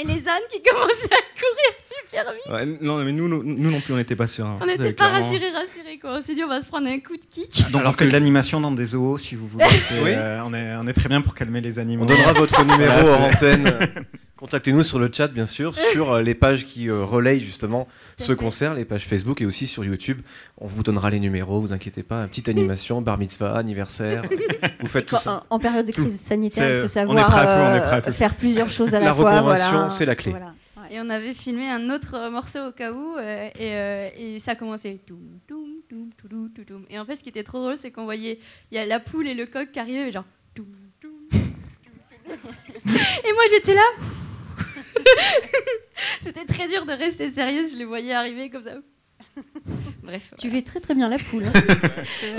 Et 0.00 0.04
les 0.06 0.26
ânes 0.26 0.40
qui 0.50 0.60
commençaient 0.68 1.12
à 1.12 1.22
courir 1.38 1.72
super 1.86 2.32
vite. 2.32 2.50
Ouais, 2.50 2.78
non, 2.80 2.96
mais 3.04 3.12
nous, 3.12 3.28
nous, 3.28 3.42
nous 3.42 3.70
non 3.70 3.78
plus, 3.80 3.92
on 3.92 3.98
n'était 3.98 4.16
pas 4.16 4.26
sereins. 4.26 4.58
On 4.62 4.66
n'était 4.66 4.92
pas 4.94 5.08
clairement. 5.10 5.26
rassurés, 5.26 5.50
rassurés 5.50 5.98
quoi. 5.98 6.14
On 6.18 6.22
s'est 6.22 6.34
dit, 6.34 6.42
on 6.42 6.48
va 6.48 6.62
se 6.62 6.66
prendre 6.66 6.88
un 6.88 6.98
coup 6.98 7.14
de 7.16 7.22
kick. 7.30 7.70
Donc 7.70 7.82
Alors 7.82 7.94
que 7.94 8.04
l'animation 8.04 8.58
dans 8.60 8.70
des 8.72 8.86
zoos 8.86 9.18
si 9.18 9.34
vous 9.36 9.46
voulez. 9.46 9.66
C'est, 9.88 10.00
Oui. 10.02 10.10
euh, 10.14 10.40
on, 10.46 10.54
est, 10.54 10.74
on 10.80 10.86
est 10.88 10.94
très 10.94 11.10
bien 11.10 11.20
pour 11.20 11.34
calmer 11.34 11.60
les 11.60 11.78
animaux. 11.78 12.04
On 12.04 12.06
donnera 12.06 12.32
votre 12.32 12.64
numéro 12.64 12.78
Voilà, 13.02 13.16
en 13.18 13.30
antenne. 13.30 14.06
Contactez-nous 14.42 14.82
sur 14.82 14.98
le 14.98 15.08
chat, 15.12 15.28
bien 15.28 15.46
sûr, 15.46 15.72
sur 15.92 16.10
euh, 16.14 16.20
les 16.20 16.34
pages 16.34 16.66
qui 16.66 16.88
euh, 16.88 17.04
relayent 17.04 17.38
justement 17.38 17.86
ce 18.18 18.32
concert, 18.32 18.74
les 18.74 18.84
pages 18.84 19.06
Facebook 19.06 19.40
et 19.40 19.46
aussi 19.46 19.68
sur 19.68 19.84
YouTube. 19.84 20.20
On 20.58 20.66
vous 20.66 20.82
donnera 20.82 21.10
les 21.10 21.20
numéros, 21.20 21.60
vous 21.60 21.72
inquiétez 21.72 22.02
pas. 22.02 22.26
Petite 22.26 22.48
animation, 22.48 23.00
bar 23.00 23.18
mitzvah, 23.18 23.56
anniversaire. 23.56 24.22
vous 24.80 24.88
faites 24.88 25.06
tout 25.06 25.16
ça. 25.16 25.44
en, 25.48 25.54
en 25.54 25.58
période 25.60 25.86
de 25.86 25.92
crise 25.92 26.18
sanitaire, 26.18 26.78
il 26.78 26.82
faut 26.82 26.88
savoir 26.88 27.18
est 27.18 27.22
prêt 27.22 27.40
à 27.40 27.44
tout, 27.44 27.52
on 27.52 27.76
est 27.76 27.78
euh, 27.78 27.86
prêt 27.86 27.96
à 27.98 28.02
tout. 28.02 28.10
faire 28.10 28.34
plusieurs 28.34 28.68
choses 28.68 28.96
à 28.96 28.98
la, 28.98 29.06
La 29.06 29.14
fois. 29.14 29.30
reconversion, 29.32 29.70
voilà. 29.70 29.90
c'est 29.90 30.06
la 30.06 30.16
clé. 30.16 30.32
Voilà. 30.32 30.54
Et 30.90 31.00
on 31.00 31.08
avait 31.08 31.34
filmé 31.34 31.70
un 31.70 31.88
autre 31.90 32.28
morceau 32.28 32.66
au 32.66 32.72
cas 32.72 32.90
où, 32.90 33.16
euh, 33.16 33.48
et, 33.56 33.76
euh, 33.76 34.08
et 34.18 34.40
ça 34.40 34.56
commençait. 34.56 34.98
toum, 35.06 35.38
toum, 35.46 35.68
toum, 35.88 36.10
toudou, 36.20 36.48
toudoum. 36.48 36.84
Et 36.90 36.98
en 36.98 37.04
fait, 37.04 37.14
ce 37.14 37.22
qui 37.22 37.28
était 37.28 37.44
trop 37.44 37.60
drôle, 37.60 37.78
c'est 37.78 37.92
qu'on 37.92 38.06
voyait, 38.06 38.40
il 38.72 38.74
y 38.74 38.78
a 38.78 38.86
la 38.86 38.98
poule 38.98 39.28
et 39.28 39.34
le 39.34 39.46
coq 39.46 39.70
qui 39.72 39.78
arrivaient, 39.78 40.08
et 40.08 40.12
genre. 40.12 40.24
toum, 40.52 40.66
toum, 41.00 41.12
toum, 41.30 41.40
toum, 41.40 42.34
toum. 42.34 42.92
Et 43.24 43.32
moi, 43.34 43.44
j'étais 43.48 43.74
là. 43.74 43.82
C'était 46.22 46.44
très 46.44 46.68
dur 46.68 46.84
de 46.86 46.92
rester 46.92 47.30
sérieuse, 47.30 47.72
je 47.72 47.78
les 47.78 47.84
voyais 47.84 48.12
arriver 48.12 48.50
comme 48.50 48.62
ça. 48.62 48.74
Bref. 50.02 50.32
Tu 50.38 50.50
fais 50.50 50.62
très 50.62 50.80
très 50.80 50.94
bien 50.94 51.08
la 51.08 51.18
poule. 51.18 51.44
hein. 51.46 51.52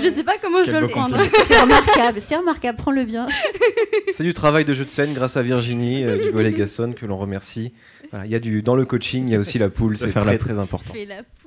Je 0.00 0.08
sais 0.08 0.22
pas 0.22 0.38
comment 0.40 0.62
je 0.64 0.70
dois 0.70 0.80
le 0.80 0.88
prendre. 0.88 1.18
C'est 1.46 1.58
remarquable, 1.60 2.20
c'est 2.20 2.36
remarquable, 2.36 2.76
prends-le 2.78 3.04
bien. 3.04 3.26
C'est 4.12 4.22
du 4.22 4.32
travail 4.32 4.64
de 4.64 4.74
jeu 4.74 4.84
de 4.84 4.90
scène 4.90 5.12
grâce 5.12 5.36
à 5.36 5.42
Virginie 5.42 6.04
euh, 6.04 6.30
du 6.30 6.52
Gasson 6.52 6.94
que 6.96 7.04
l'on 7.06 7.16
remercie. 7.16 7.72
Voilà, 8.10 8.26
il 8.26 8.30
y 8.30 8.34
a 8.36 8.38
du 8.38 8.62
dans 8.62 8.76
le 8.76 8.84
coaching, 8.84 9.26
il 9.26 9.32
y 9.32 9.36
a 9.36 9.40
aussi 9.40 9.58
la 9.58 9.70
poule, 9.70 9.96
c'est 9.96 10.10
très 10.10 10.24
la 10.24 10.38
très 10.38 10.58
important. 10.58 10.92
Fais 10.92 11.04
la 11.04 11.24
poule. 11.24 11.43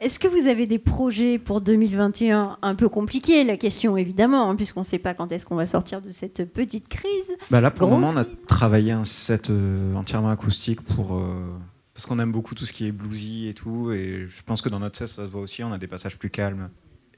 Est-ce 0.00 0.20
que 0.20 0.28
vous 0.28 0.46
avez 0.48 0.66
des 0.66 0.78
projets 0.78 1.38
pour 1.38 1.60
2021 1.60 2.58
un 2.62 2.74
peu 2.76 2.88
compliqués 2.88 3.42
La 3.42 3.56
question 3.56 3.96
évidemment, 3.96 4.48
hein, 4.48 4.54
puisqu'on 4.54 4.80
ne 4.80 4.84
sait 4.84 5.00
pas 5.00 5.12
quand 5.14 5.32
est-ce 5.32 5.44
qu'on 5.44 5.56
va 5.56 5.66
sortir 5.66 6.00
de 6.00 6.08
cette 6.10 6.44
petite 6.52 6.88
crise. 6.88 7.30
Bah 7.50 7.60
là, 7.60 7.72
pour 7.72 7.88
le 7.88 7.94
moment, 7.94 8.10
on 8.14 8.16
a 8.16 8.24
crise. 8.24 8.36
travaillé 8.46 8.92
un 8.92 9.04
set 9.04 9.50
euh, 9.50 9.94
entièrement 9.96 10.30
acoustique 10.30 10.82
pour. 10.82 11.16
euh, 11.16 11.48
parce 11.94 12.06
qu'on 12.06 12.20
aime 12.20 12.30
beaucoup 12.30 12.54
tout 12.54 12.64
ce 12.64 12.72
qui 12.72 12.86
est 12.86 12.92
bluesy 12.92 13.48
et 13.48 13.54
tout. 13.54 13.90
Et 13.90 14.28
je 14.28 14.42
pense 14.46 14.62
que 14.62 14.68
dans 14.68 14.78
notre 14.78 14.96
set, 14.96 15.08
ça 15.08 15.26
se 15.26 15.30
voit 15.30 15.40
aussi. 15.40 15.64
On 15.64 15.72
a 15.72 15.78
des 15.78 15.88
passages 15.88 16.16
plus 16.16 16.30
calmes. 16.30 16.68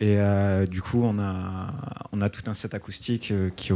Et 0.02 0.18
euh, 0.18 0.64
du 0.64 0.80
coup, 0.80 1.02
on 1.04 1.18
a, 1.18 1.74
on 2.12 2.22
a 2.22 2.30
tout 2.30 2.40
un 2.46 2.54
set 2.54 2.72
acoustique 2.72 3.30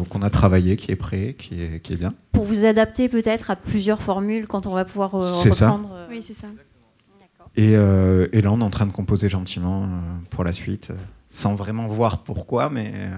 qu'on 0.08 0.23
a 0.23 0.30
travaillé, 0.30 0.76
qui 0.76 0.90
est 0.90 0.96
prêt, 0.96 1.37
qui 1.38 1.62
est, 1.62 1.80
qui 1.80 1.92
est 1.92 1.96
bien. 1.96 2.14
Pour 2.32 2.44
vous 2.46 2.64
adapter 2.64 3.11
peut-être 3.11 3.50
à 3.50 3.56
plusieurs 3.56 4.00
formules 4.00 4.46
quand 4.46 4.66
on 4.66 4.73
va 4.73 4.87
pouvoir 4.87 5.14
euh, 5.16 5.30
ça. 5.52 5.66
reprendre. 5.68 5.90
Oui, 6.08 6.23
c'est 6.23 6.32
ça. 6.32 6.46
Et, 7.56 7.76
euh, 7.76 8.26
et 8.32 8.42
là, 8.42 8.50
on 8.52 8.61
est 8.61 8.64
en 8.64 8.70
train 8.70 8.87
de 8.87 8.92
composer 8.92 9.28
gentiment 9.28 9.84
euh, 9.84 9.87
pour 10.30 10.42
la 10.44 10.52
suite, 10.52 10.90
euh, 10.90 10.94
sans 11.30 11.54
vraiment 11.54 11.87
voir 11.87 12.25
pourquoi, 12.25 12.68
mais, 12.68 12.90
euh, 12.94 13.11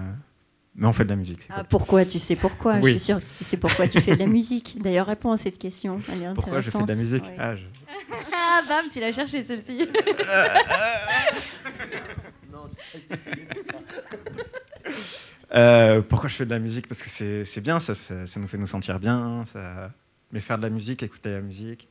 mais 0.75 0.85
on 0.85 0.93
fait 0.93 1.05
de 1.05 1.09
la 1.09 1.15
musique. 1.15 1.47
Ah, 1.49 1.63
pourquoi 1.63 2.05
Tu 2.05 2.19
sais 2.19 2.35
pourquoi? 2.35 2.75
Oui. 2.75 2.93
Je 2.93 2.97
suis 2.97 2.99
sûre 3.05 3.19
que 3.19 3.23
tu 3.25 3.43
sais 3.43 3.57
pourquoi 3.57 3.87
tu 3.87 3.99
fais 3.99 4.13
de 4.15 4.19
la 4.19 4.27
musique. 4.27 4.77
D'ailleurs, 4.79 5.07
réponds 5.07 5.31
à 5.31 5.37
cette 5.37 5.57
question. 5.57 5.99
Elle 6.11 6.21
est 6.21 6.33
Pourquoi 6.35 6.61
je 6.61 6.69
fais 6.69 6.83
de 6.83 6.87
la 6.87 6.95
musique? 6.95 7.23
Ouais. 7.23 7.35
Ah, 7.39 7.55
je- 7.55 7.63
Ah, 8.31 8.61
bam, 8.69 8.85
tu 8.91 8.99
l'as 8.99 9.11
cherché 9.11 9.41
celle-ci. 9.43 9.87
Euh, 15.55 16.01
pourquoi 16.01 16.27
je 16.29 16.35
fais 16.35 16.45
de 16.45 16.49
la 16.51 16.59
musique? 16.59 16.87
Parce 16.87 17.01
que 17.01 17.09
c'est 17.09 17.45
c'est 17.45 17.61
bien, 17.61 17.79
ça, 17.79 17.95
fait- 17.95 18.27
ça 18.27 18.39
nous 18.39 18.47
fait 18.47 18.57
nous 18.57 18.67
sentir 18.67 18.99
bien. 18.99 19.45
Ça... 19.45 19.91
Mais 20.33 20.41
faire 20.41 20.57
de 20.57 20.63
la 20.63 20.69
musique, 20.69 21.03
écouter 21.03 21.31
la 21.31 21.41
musique. 21.41 21.87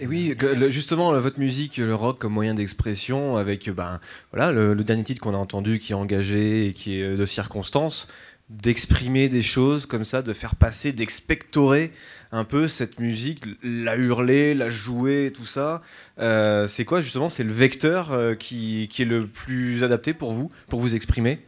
Et 0.00 0.06
oui, 0.08 0.34
que 0.36 0.46
le- 0.46 0.70
justement, 0.70 1.12
votre 1.20 1.38
musique, 1.38 1.76
le 1.76 1.94
rock 1.94 2.18
comme 2.18 2.32
moyen 2.32 2.54
d'expression, 2.54 3.36
avec 3.36 3.70
ben, 3.70 4.00
voilà, 4.32 4.50
le, 4.50 4.74
le 4.74 4.84
dernier 4.84 5.04
titre 5.04 5.20
qu'on 5.20 5.34
a 5.34 5.38
entendu 5.38 5.78
qui 5.78 5.92
est 5.92 5.94
engagé 5.94 6.66
et 6.66 6.72
qui 6.72 6.98
est 6.98 7.02
euh, 7.02 7.16
de 7.16 7.26
circonstance, 7.26 8.08
d'exprimer 8.50 9.28
des 9.28 9.40
choses 9.42 9.86
comme 9.86 10.04
ça, 10.04 10.20
de 10.20 10.32
faire 10.32 10.56
passer, 10.56 10.92
d'expectorer 10.92 11.92
un 12.32 12.42
peu 12.44 12.66
cette 12.66 12.98
musique, 12.98 13.44
la 13.62 13.94
hurler, 13.96 14.54
la 14.54 14.68
jouer, 14.68 15.32
tout 15.34 15.46
ça. 15.46 15.80
Euh, 16.18 16.66
c'est 16.66 16.84
quoi 16.84 17.00
justement 17.00 17.28
C'est 17.28 17.44
le 17.44 17.52
vecteur 17.52 18.10
euh, 18.12 18.34
qui, 18.34 18.88
qui 18.90 19.02
est 19.02 19.06
le 19.06 19.28
plus 19.28 19.84
adapté 19.84 20.12
pour 20.12 20.32
vous, 20.32 20.50
pour 20.68 20.80
vous 20.80 20.96
exprimer? 20.96 21.38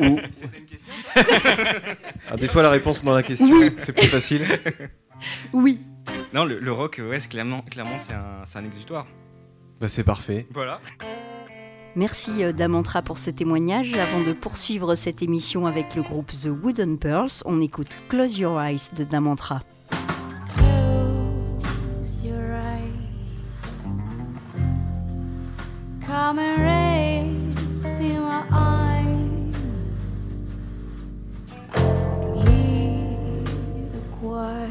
Ou- 0.00 0.20
Ah, 2.30 2.36
des 2.36 2.46
fois, 2.48 2.62
la 2.62 2.70
réponse 2.70 3.02
dans 3.02 3.14
la 3.14 3.22
question, 3.22 3.60
c'est 3.78 3.92
plus 3.94 4.06
facile. 4.06 4.46
Oui. 5.52 5.78
Non, 6.32 6.44
le, 6.44 6.58
le 6.58 6.72
rock, 6.72 7.00
ouais, 7.06 7.18
c'est 7.20 7.28
clairement, 7.28 7.60
clairement 7.62 7.98
c'est 7.98 8.14
un, 8.14 8.42
c'est 8.44 8.58
un 8.58 8.64
exutoire. 8.64 9.06
Bah, 9.80 9.88
c'est 9.88 10.04
parfait. 10.04 10.46
Voilà. 10.50 10.80
Merci 11.94 12.42
euh, 12.42 12.52
Damantra 12.52 13.02
pour 13.02 13.18
ce 13.18 13.30
témoignage. 13.30 13.92
Avant 13.94 14.22
de 14.22 14.32
poursuivre 14.32 14.94
cette 14.94 15.20
émission 15.22 15.66
avec 15.66 15.94
le 15.94 16.02
groupe 16.02 16.32
The 16.32 16.46
Wooden 16.46 16.98
Pearls, 16.98 17.42
on 17.44 17.60
écoute 17.60 17.98
Close 18.08 18.38
Your 18.38 18.60
Eyes 18.62 18.88
de 18.96 19.04
Damantra. 19.04 19.60
Close 20.56 22.24
your 22.24 22.54
eyes. 22.54 22.80
Come 26.06 26.38
and 26.38 26.58
raise 26.62 27.84
to 27.84 28.20
my 28.20 28.44
eyes. 28.50 29.56
Hear 32.42 33.44
the 33.92 34.00
quiet 34.18 34.70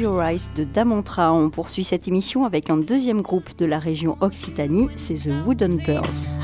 Your 0.00 0.22
Eyes 0.22 0.48
de 0.56 0.64
Damantra. 0.64 1.32
On 1.32 1.50
poursuit 1.50 1.84
cette 1.84 2.08
émission 2.08 2.44
avec 2.44 2.70
un 2.70 2.76
deuxième 2.76 3.20
groupe 3.22 3.56
de 3.56 3.66
la 3.66 3.78
région 3.78 4.16
Occitanie, 4.20 4.88
c'est 4.96 5.14
The 5.14 5.46
Wooden 5.46 5.82
Pearls. 5.84 6.41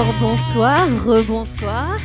Alors 0.00 0.14
bonsoir, 0.18 0.88
rebonsoir. 1.04 1.98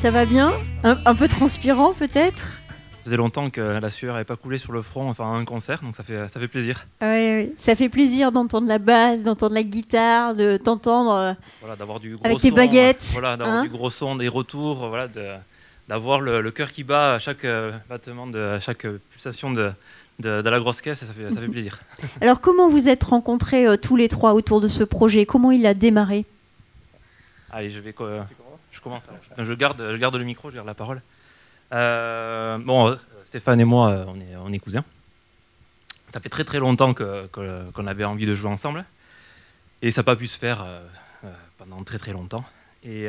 Ça 0.00 0.10
va 0.10 0.24
bien? 0.24 0.50
Un, 0.82 0.96
un 1.04 1.14
peu 1.14 1.28
transpirant 1.28 1.92
peut-être? 1.92 2.38
Ça 2.38 3.04
faisait 3.04 3.16
longtemps 3.18 3.50
que 3.50 3.60
la 3.60 3.90
sueur 3.90 4.14
n'avait 4.14 4.24
pas 4.24 4.36
coulé 4.36 4.56
sur 4.56 4.72
le 4.72 4.80
front, 4.80 5.10
enfin 5.10 5.30
un 5.34 5.44
concert, 5.44 5.82
donc 5.82 5.94
ça 5.94 6.02
fait, 6.02 6.26
ça 6.32 6.40
fait 6.40 6.48
plaisir. 6.48 6.86
Oui, 7.02 7.34
oui. 7.36 7.52
Ça 7.58 7.76
fait 7.76 7.90
plaisir 7.90 8.32
d'entendre 8.32 8.66
la 8.66 8.78
basse, 8.78 9.24
d'entendre 9.24 9.52
la 9.54 9.62
guitare, 9.62 10.34
de 10.36 10.56
t'entendre. 10.56 11.12
euh, 11.12 11.32
Voilà, 11.60 11.76
d'avoir 11.76 12.00
du 12.00 12.16
gros 12.16 12.24
Avec 12.24 12.40
tes 12.40 12.48
son, 12.48 12.54
baguettes, 12.54 13.04
Voilà, 13.12 13.36
d'avoir 13.36 13.58
hein. 13.58 13.62
du 13.62 13.68
gros 13.68 13.90
son, 13.90 14.16
des 14.16 14.28
retours, 14.28 14.88
voilà, 14.88 15.06
de- 15.06 15.34
d'avoir 15.86 16.22
le, 16.22 16.40
le 16.40 16.50
cœur 16.50 16.70
qui 16.70 16.82
bat 16.82 17.12
à 17.14 17.18
chaque 17.18 17.44
euh, 17.44 17.72
battement, 17.90 18.26
de, 18.26 18.38
à 18.40 18.60
chaque 18.60 18.86
euh, 18.86 18.98
pulsation 19.10 19.50
de, 19.52 19.70
de, 20.18 20.40
de 20.40 20.48
la 20.48 20.60
grosse 20.60 20.80
caisse, 20.80 21.00
ça 21.00 21.06
fait, 21.06 21.30
ça 21.34 21.40
fait 21.42 21.48
plaisir. 21.52 21.78
Alors 22.22 22.40
comment 22.40 22.70
vous 22.70 22.88
êtes 22.88 23.04
rencontrés 23.04 23.66
euh, 23.66 23.76
tous 23.76 23.96
les 23.96 24.08
trois 24.08 24.32
autour 24.32 24.62
de 24.62 24.68
ce 24.68 24.82
projet? 24.82 25.26
Comment 25.26 25.50
il 25.50 25.66
a 25.66 25.74
démarré? 25.74 26.24
Allez, 27.58 27.70
je 27.70 27.80
vais. 27.80 27.92
euh, 28.00 28.22
je 28.70 28.80
commence. 28.80 29.02
alors. 29.08 29.44
Je, 29.44 29.52
garde, 29.54 29.82
je 29.90 29.96
garde 29.96 30.14
le 30.14 30.22
micro, 30.22 30.48
je 30.48 30.54
garde 30.54 30.66
la 30.68 30.74
parole. 30.74 31.02
Euh, 31.72 32.56
bon, 32.58 32.86
euh, 32.90 32.96
Stéphane 33.24 33.60
et 33.60 33.64
moi, 33.64 33.90
euh, 33.90 34.04
on 34.06 34.20
est, 34.20 34.36
on 34.36 34.52
est 34.52 34.60
cousins. 34.60 34.84
Ça 36.12 36.20
fait 36.20 36.28
très 36.28 36.44
très 36.44 36.60
longtemps 36.60 36.94
que- 36.94 37.26
que- 37.26 37.68
qu'on 37.72 37.88
avait 37.88 38.04
envie 38.04 38.26
de 38.26 38.34
jouer 38.36 38.48
ensemble. 38.48 38.84
Et 39.82 39.90
ça 39.90 40.02
n'a 40.02 40.04
pas 40.04 40.14
pu 40.14 40.28
se 40.28 40.38
faire 40.38 40.62
euh, 40.62 40.86
pendant 41.58 41.82
très 41.82 41.98
très 41.98 42.12
longtemps. 42.12 42.44
Et, 42.84 43.06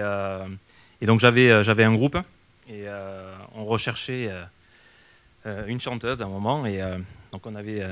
et 1.00 1.06
donc 1.06 1.20
j'avais 1.20 1.64
j'avais 1.64 1.84
un 1.84 1.94
groupe 1.94 2.18
et 2.68 2.86
on 3.54 3.66
recherchait 3.66 4.32
une 5.46 5.80
chanteuse 5.80 6.24
à 6.24 6.26
un 6.26 6.30
moment. 6.30 6.66
Et 6.66 6.82
donc 7.32 7.46
on 7.46 7.54
avait 7.54 7.86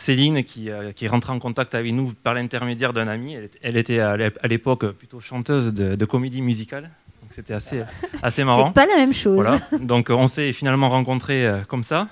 Céline 0.00 0.44
qui, 0.44 0.70
euh, 0.70 0.92
qui 0.92 1.06
est 1.06 1.08
rentrée 1.08 1.32
en 1.32 1.40
contact 1.40 1.74
avec 1.74 1.92
nous 1.92 2.12
par 2.12 2.32
l'intermédiaire 2.32 2.92
d'un 2.92 3.08
ami. 3.08 3.34
Elle, 3.34 3.44
était- 3.44 3.58
elle 3.62 3.76
était 3.76 3.98
à 3.98 4.16
l'ép- 4.16 4.38
à 4.40 4.46
l'époque 4.46 4.86
plutôt 4.92 5.18
chanteuse 5.18 5.74
de, 5.74 5.96
de 5.96 6.04
comédie 6.04 6.40
musicale. 6.40 6.90
C'était 7.32 7.52
assez, 7.52 7.82
assez 8.22 8.44
marrant. 8.44 8.68
C'est 8.68 8.74
pas 8.74 8.86
la 8.86 8.94
même 8.96 9.12
chose. 9.12 9.34
Voilà. 9.34 9.58
Donc 9.80 10.08
euh, 10.08 10.14
on 10.14 10.28
s'est 10.28 10.52
finalement 10.52 10.88
rencontrés 10.88 11.44
euh, 11.46 11.60
comme 11.64 11.82
ça. 11.82 12.08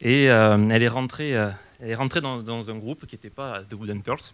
Et 0.00 0.28
euh, 0.28 0.58
elle 0.70 0.82
est 0.82 0.88
rentrée, 0.88 1.30
elle 1.30 1.54
est 1.90 1.94
rentrée 1.94 2.20
dans, 2.20 2.42
dans 2.42 2.70
un 2.70 2.76
groupe 2.76 3.06
qui 3.06 3.14
n'était 3.14 3.30
pas 3.30 3.62
The 3.70 3.74
Wooden 3.74 4.02
Pearls. 4.02 4.32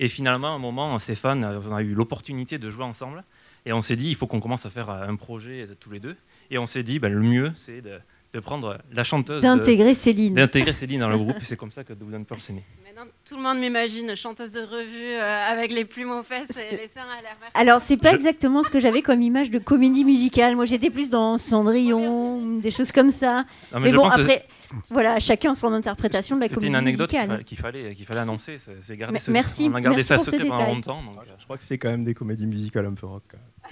Et 0.00 0.08
finalement, 0.08 0.48
à 0.48 0.56
un 0.56 0.58
moment, 0.58 0.98
Stéphane, 0.98 1.44
euh, 1.44 1.60
on 1.70 1.74
a 1.74 1.82
eu 1.82 1.94
l'opportunité 1.94 2.58
de 2.58 2.68
jouer 2.68 2.84
ensemble. 2.84 3.22
Et 3.66 3.72
on 3.72 3.80
s'est 3.80 3.96
dit, 3.96 4.08
il 4.08 4.16
faut 4.16 4.26
qu'on 4.26 4.40
commence 4.40 4.66
à 4.66 4.70
faire 4.70 4.90
un 4.90 5.14
projet 5.16 5.68
tous 5.78 5.90
les 5.90 6.00
deux. 6.00 6.16
Et 6.50 6.58
on 6.58 6.66
s'est 6.66 6.82
dit, 6.82 6.98
ben, 6.98 7.12
le 7.12 7.20
mieux, 7.20 7.52
c'est 7.54 7.80
de, 7.80 7.98
de 8.32 8.38
prendre 8.40 8.78
la 8.92 9.02
chanteuse. 9.04 9.42
D'intégrer 9.42 9.94
Céline. 9.94 10.34
D'intégrer 10.34 10.72
Céline 10.72 11.00
dans 11.00 11.08
le 11.08 11.18
groupe. 11.18 11.36
Et 11.40 11.44
c'est 11.44 11.56
comme 11.56 11.72
ça 11.72 11.82
que 11.82 11.92
The 11.92 12.02
Wooden 12.02 12.24
Pearls 12.24 12.40
est 12.48 12.52
né. 12.52 12.64
Maintenant, 12.84 13.10
tout 13.28 13.36
le 13.36 13.42
monde 13.42 13.58
m'imagine 13.58 14.14
chanteuse 14.14 14.52
de 14.52 14.60
revue 14.60 15.14
euh, 15.14 15.50
avec 15.50 15.72
les 15.72 15.84
plumes 15.84 16.10
aux 16.12 16.22
fesses 16.22 16.56
et 16.56 16.76
les 16.76 16.88
seins 16.88 17.02
à 17.18 17.20
l'air. 17.22 17.36
Alors 17.54 17.80
c'est 17.80 17.96
pas 17.96 18.10
Je- 18.10 18.16
exactement 18.16 18.62
ce 18.62 18.70
que 18.70 18.78
j'avais 18.78 19.02
comme 19.02 19.20
image 19.22 19.50
de 19.50 19.58
comédie 19.58 20.04
musicale. 20.04 20.54
Moi 20.54 20.64
j'étais 20.64 20.90
plus 20.90 21.10
dans 21.10 21.38
Cendrillon, 21.38 22.58
des 22.58 22.70
choses 22.70 22.92
comme 22.92 23.10
ça. 23.10 23.44
Non, 23.72 23.80
mais 23.80 23.90
je 23.90 23.96
bon 23.96 24.08
après, 24.08 24.46
voilà, 24.90 25.18
chacun 25.18 25.54
son 25.56 25.72
interprétation 25.72 26.36
de 26.36 26.42
la 26.42 26.46
C'était 26.46 26.54
comédie 26.56 26.68
une 26.70 26.76
anecdote 26.76 27.10
qu'il 27.10 27.18
musicale. 27.18 27.38
fa- 27.38 27.44
qu'il 27.44 27.58
fallait, 27.58 27.94
qu'il 27.94 28.06
fallait 28.06 28.20
annoncer. 28.20 28.58
C'est 28.82 28.96
gardé 28.96 29.14
Mais- 29.14 29.18
ce- 29.20 29.30
merci- 29.32 29.68
on 29.72 29.74
a 29.74 29.80
gardé 29.80 29.96
merci 29.96 30.08
ça 30.08 30.16
pour 30.16 30.24
ce 30.24 30.30
secret 30.30 30.46
pendant 30.46 30.58
détail. 30.60 30.74
longtemps. 30.74 31.02
donc, 31.02 31.16
euh, 31.18 31.32
Je 31.38 31.44
crois 31.44 31.56
que 31.56 31.64
c'est 31.66 31.78
quand 31.78 31.90
même 31.90 32.04
des 32.04 32.14
comédies 32.14 32.46
musicales 32.46 32.86
un 32.86 32.94
peu 32.94 33.06
rock. 33.06 33.24
quand 33.30 33.38
même. 33.38 33.70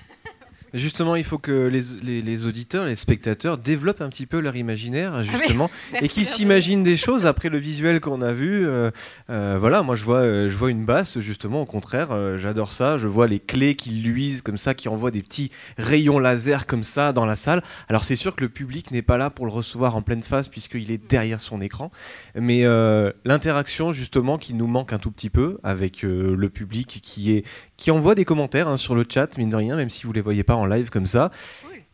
Justement, 0.75 1.17
il 1.17 1.25
faut 1.25 1.39
que 1.39 1.67
les, 1.69 1.81
les- 2.03 2.23
les 2.23 2.47
auditeurs, 2.47 2.85
les 2.87 2.95
spectateurs 2.97 3.59
développent 3.59 4.01
un 4.01 4.09
petit 4.09 4.27
peu 4.27 4.41
leur 4.41 4.57
imaginaire, 4.57 5.23
justement, 5.23 5.71
et 6.01 6.09
qu'ils 6.09 6.27
s'imaginent 6.27 6.83
des 6.83 6.97
choses 6.97 7.27
après 7.27 7.49
le 7.49 7.59
visuel 7.59 8.01
qu'on 8.01 8.21
a 8.23 8.33
vu. 8.33 8.67
euh, 8.67 8.91
euh, 9.31 9.57
voilà, 9.59 9.83
moi 9.83 9.95
je 9.95 10.05
vois, 10.05 10.19
euh, 10.19 10.49
je 10.49 10.57
vois 10.57 10.71
une 10.71 10.85
basse, 10.85 11.19
justement, 11.21 11.63
au 11.63 11.67
contraire, 11.67 12.09
j'adore 12.39 12.73
ça. 12.73 12.97
Je 12.97 13.09
vois 13.09 13.27
les 13.27 13.39
clés 13.41 13.75
qui 13.75 13.91
luisent 13.91 14.43
comme 14.43 14.59
ça, 14.59 14.75
qui 14.75 14.89
envoient 14.89 15.11
des 15.11 15.23
petits 15.23 15.51
rayons 15.79 16.19
laser 16.19 16.67
comme 16.67 16.83
ça 16.85 17.13
dans 17.13 17.27
la 17.27 17.37
salle. 17.37 17.63
Alors 17.89 18.05
c'est 18.05 18.17
sûr 18.17 18.35
que 18.37 18.43
le 18.45 18.49
public 18.51 18.91
n'est 18.91 19.03
pas 19.03 19.19
là 19.19 19.31
pour 19.31 19.47
le 19.47 19.53
recevoir 19.53 19.97
en 19.97 20.03
pleine 20.03 20.23
face, 20.23 20.49
puisqu'il 20.49 20.91
est 20.91 20.99
derrière 21.11 21.41
son 21.41 21.61
écran. 21.61 21.91
Mais 22.35 22.65
l'interaction, 23.25 23.93
justement, 23.93 24.39
qui 24.39 24.55
nous 24.55 24.67
manque 24.67 24.93
un 24.93 24.99
tout 24.99 25.11
petit 25.11 25.31
peu 25.31 25.59
avec 25.63 26.03
le 26.03 26.49
public 26.49 27.01
qui 27.03 27.33
est 27.33 27.45
qui 27.77 27.93
envoie 27.93 28.17
des 28.17 28.25
commentaires 28.25 28.67
hein, 28.69 28.77
sur 28.77 28.97
le 28.97 29.05
chat, 29.09 29.39
mine 29.39 29.51
de 29.51 29.57
rien, 29.57 29.77
même 29.77 29.89
si 29.91 30.05
vous 30.05 30.13
les 30.13 30.21
voyez 30.21 30.43
pas 30.43 30.57
en 30.59 30.67
live 30.67 30.91
comme 30.91 31.07
ça. 31.07 31.31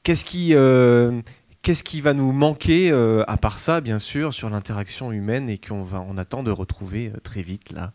Qu'est-ce 0.03 0.25
qui, 0.25 0.55
euh, 0.55 1.23
qu'est-ce 1.63 1.83
qui 1.83 2.01
va 2.01 2.13
nous 2.13 2.33
manquer, 2.33 2.91
euh, 2.91 3.25
à 3.27 3.37
part 3.37 3.59
ça, 3.59 3.81
bien 3.81 3.99
sûr, 3.99 4.35
sur 4.35 4.51
l'interaction 4.51 5.13
humaine 5.13 5.49
et 5.49 5.59
qu'on 5.59 5.83
va, 5.83 6.01
on 6.07 6.19
attend 6.19 6.43
de 6.43 6.51
retrouver 6.51 7.11
euh, 7.15 7.21
très 7.23 7.43
vite 7.43 7.73
là? 7.73 7.93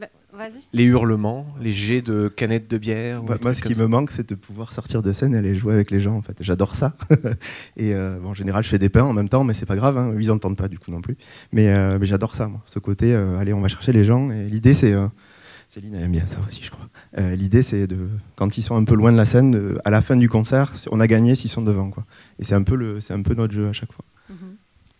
Bah, 0.00 0.06
Vas-y. 0.32 0.64
Les 0.72 0.84
hurlements, 0.84 1.46
les 1.60 1.72
jets 1.72 2.02
de 2.02 2.26
canettes 2.26 2.68
de 2.68 2.76
bière. 2.76 3.22
ou 3.22 3.26
Moi, 3.26 3.54
ce 3.54 3.62
qui 3.62 3.76
me 3.76 3.86
manque, 3.86 4.10
c'est 4.10 4.28
de 4.28 4.34
pouvoir 4.34 4.72
sortir 4.72 5.00
de 5.00 5.12
scène 5.12 5.32
et 5.34 5.38
aller 5.38 5.54
jouer 5.54 5.74
avec 5.74 5.92
les 5.92 6.00
gens. 6.00 6.16
En 6.16 6.22
fait, 6.22 6.36
j'adore 6.40 6.74
ça. 6.74 6.96
et 7.76 7.94
euh, 7.94 8.18
bon, 8.18 8.30
en 8.30 8.34
général, 8.34 8.64
je 8.64 8.68
fais 8.68 8.80
des 8.80 8.88
pains 8.88 9.04
en 9.04 9.12
même 9.12 9.28
temps, 9.28 9.44
mais 9.44 9.54
c'est 9.54 9.66
pas 9.66 9.76
grave. 9.76 9.96
Hein. 9.96 10.12
Ils 10.18 10.32
entendent 10.32 10.56
pas 10.56 10.66
du 10.66 10.80
coup 10.80 10.90
non 10.90 11.00
plus. 11.00 11.16
Mais, 11.52 11.68
euh, 11.68 11.98
mais 12.00 12.06
j'adore 12.06 12.34
ça, 12.34 12.48
moi. 12.48 12.60
Ce 12.66 12.80
côté, 12.80 13.14
euh, 13.14 13.38
allez, 13.38 13.52
on 13.52 13.60
va 13.60 13.68
chercher 13.68 13.92
les 13.92 14.04
gens. 14.04 14.32
Et 14.32 14.48
l'idée, 14.48 14.74
c'est 14.74 14.92
euh, 14.92 15.06
Céline 15.70 15.94
elle 15.94 16.04
aime 16.04 16.12
bien 16.12 16.26
ça 16.26 16.38
aussi, 16.44 16.62
je 16.62 16.70
crois. 16.70 16.88
Euh, 17.16 17.34
l'idée, 17.36 17.62
c'est 17.62 17.86
de 17.86 18.08
quand 18.34 18.58
ils 18.58 18.62
sont 18.62 18.74
un 18.76 18.84
peu 18.84 18.94
loin 18.94 19.12
de 19.12 19.16
la 19.16 19.26
scène, 19.26 19.50
de- 19.52 19.78
à 19.84 19.90
la 19.90 20.02
fin 20.02 20.16
du 20.16 20.28
concert, 20.28 20.72
on 20.90 20.98
a 21.00 21.06
gagné 21.06 21.34
s'ils 21.36 21.50
sont 21.50 21.62
devant, 21.62 21.90
quoi. 21.90 22.04
Et 22.40 22.44
c'est 22.44 22.54
un 22.54 22.62
peu 22.64 22.74
le, 22.74 23.00
c'est 23.00 23.12
un 23.14 23.22
peu 23.22 23.34
notre 23.34 23.52
jeu 23.52 23.68
à 23.68 23.72
chaque 23.72 23.92
fois. 23.92 24.04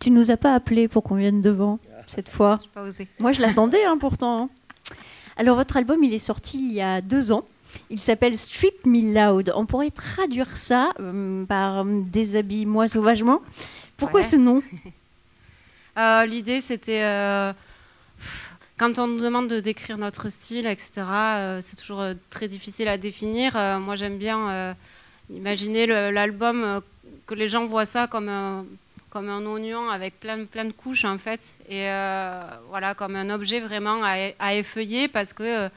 Tu 0.01 0.11
nous 0.11 0.31
as 0.31 0.37
pas 0.37 0.55
appelé 0.55 0.87
pour 0.87 1.03
qu'on 1.03 1.17
vienne 1.17 1.41
devant 1.43 1.79
cette 2.07 2.29
fois? 2.29 2.59
J'ai 2.63 2.69
pas 2.75 2.83
osé. 2.83 3.09
Moi 3.19 3.33
je 3.33 3.41
l'attendais 3.41 3.85
hein, 3.85 3.97
pourtant. 3.99 4.43
hein. 4.45 4.49
Alors 5.37 5.57
votre 5.57 5.77
album 5.77 6.05
il 6.05 6.13
est 6.13 6.19
sorti 6.19 6.59
il 6.59 6.75
y 6.75 6.81
a 6.83 7.01
deux 7.01 7.33
ans. 7.33 7.45
Il 7.91 7.99
s'appelle 7.99 8.37
Strip 8.37 8.85
Me 8.87 9.01
Loud. 9.15 9.53
On 9.57 9.67
pourrait 9.67 9.91
traduire 9.91 10.57
ça 10.57 10.91
euh, 11.01 11.45
par 11.47 11.85
Déshabille-moi 11.85 12.87
sauvagement. 12.87 13.41
Pourquoi 13.97 14.21
Ouais. 14.21 14.27
ce 14.27 14.37
nom? 14.37 14.63
Euh, 15.97 16.27
L'idée, 16.27 16.61
c'était. 16.61 17.01
Euh, 18.75 18.79
quand 18.79 18.99
on 18.99 19.07
nous 19.07 19.21
demande 19.21 19.49
de 19.49 19.61
décrire 19.61 19.99
notre 19.99 20.29
style, 20.29 20.67
etc., 20.67 20.93
euh, 20.99 21.61
c'est 21.63 21.77
toujours 21.77 22.01
euh, 22.01 22.15
très 22.31 22.49
difficile 22.49 22.89
à 22.89 22.99
définir. 22.99 23.57
Euh, 23.57 23.79
moi, 23.79 23.97
j'aime 23.97 24.19
bien 24.19 24.51
euh, 24.51 24.75
imaginer 25.31 25.87
l'album, 25.87 26.65
euh, 26.65 26.81
que 27.27 27.35
les 27.35 27.49
gens 27.49 27.67
voient 27.67 27.87
ça 27.87 28.07
comme 28.07 28.29
un, 28.29 28.67
comme 29.11 29.29
un 29.29 29.45
oignon 29.47 29.91
avec 29.91 30.19
plein, 30.21 30.45
plein 30.45 30.65
de 30.65 30.73
couches, 30.73 31.05
en 31.05 31.19
fait. 31.19 31.41
Et 31.69 31.89
euh, 31.89 32.43
voilà, 32.69 32.95
comme 32.95 33.17
un 33.17 33.31
objet 33.31 33.61
vraiment 33.61 34.03
à, 34.05 34.55
effeuiller 34.55 35.09
parce 35.09 35.33
que 35.33 35.43
euh, 35.43 35.69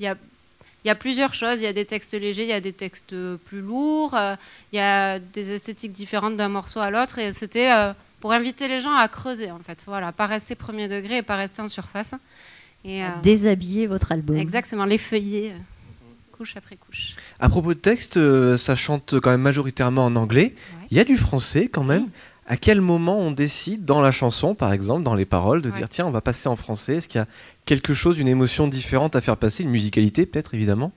il 0.00 0.04
y 0.04 0.08
a. 0.08 0.16
Y 0.84 0.90
a 0.90 0.94
plusieurs 0.94 1.34
choses, 1.34 1.58
il 1.58 1.64
y 1.64 1.66
a 1.66 1.72
des 1.72 1.84
textes 1.84 2.14
légers, 2.14 2.44
il 2.44 2.48
y 2.48 2.52
a 2.52 2.60
des 2.60 2.72
textes 2.72 3.12
plus 3.46 3.60
lourds, 3.60 4.14
euh, 4.14 4.36
il 4.72 4.76
y 4.76 4.78
a 4.78 5.18
des 5.18 5.50
esthétiques 5.50 5.90
différentes 5.90 6.36
d'un 6.36 6.48
morceau 6.48 6.78
à 6.78 6.90
l'autre, 6.90 7.18
et 7.18 7.32
c'était 7.32 7.72
euh, 7.72 7.92
pour 8.20 8.32
inviter 8.32 8.68
les 8.68 8.80
gens 8.80 8.94
à 8.94 9.06
creuser, 9.08 9.50
en 9.50 9.58
fait. 9.58 9.82
Voilà, 9.86 10.12
pas 10.12 10.26
rester 10.26 10.54
premier 10.54 10.88
degré 10.88 11.18
et 11.18 11.22
pas 11.22 11.36
rester 11.36 11.62
en 11.62 11.68
surface. 11.68 12.14
Et, 12.84 13.02
euh, 13.04 13.08
Déshabiller 13.22 13.86
votre 13.86 14.12
album. 14.12 14.36
exactement, 14.36 14.84
l'effeuiller, 14.84 15.52
euh, 15.52 15.56
couche 16.32 16.56
après 16.56 16.76
couche. 16.76 17.16
À 17.40 17.48
propos 17.48 17.74
de 17.74 17.78
texte, 17.80 18.16
euh, 18.16 18.56
ça 18.56 18.76
chante 18.76 19.18
quand 19.20 19.30
même 19.30 19.40
majoritairement 19.42 20.04
en 20.04 20.16
anglais. 20.16 20.54
Il 20.90 20.96
y 20.96 21.00
a 21.00 21.04
du 21.04 21.16
français 21.16 21.68
quand 21.68 21.84
même. 21.84 22.06
À 22.48 22.56
quel 22.56 22.80
moment 22.80 23.18
on 23.18 23.32
décide 23.32 23.84
dans 23.84 24.00
la 24.00 24.12
chanson, 24.12 24.54
par 24.54 24.72
exemple, 24.72 25.02
dans 25.02 25.16
les 25.16 25.24
paroles, 25.24 25.62
de 25.62 25.70
Ouais. 25.70 25.78
dire 25.78 25.88
tiens, 25.88 26.06
on 26.06 26.12
va 26.12 26.20
passer 26.20 26.48
en 26.48 26.54
français? 26.54 26.96
Est-ce 26.98 27.08
qu'il 27.08 27.18
y 27.18 27.22
a 27.22 27.26
quelque 27.64 27.92
chose, 27.92 28.20
une 28.20 28.28
émotion 28.28 28.68
différente 28.68 29.16
à 29.16 29.20
faire 29.20 29.36
passer, 29.36 29.64
une 29.64 29.70
musicalité 29.70 30.26
peut-être 30.26 30.54
évidemment? 30.54 30.92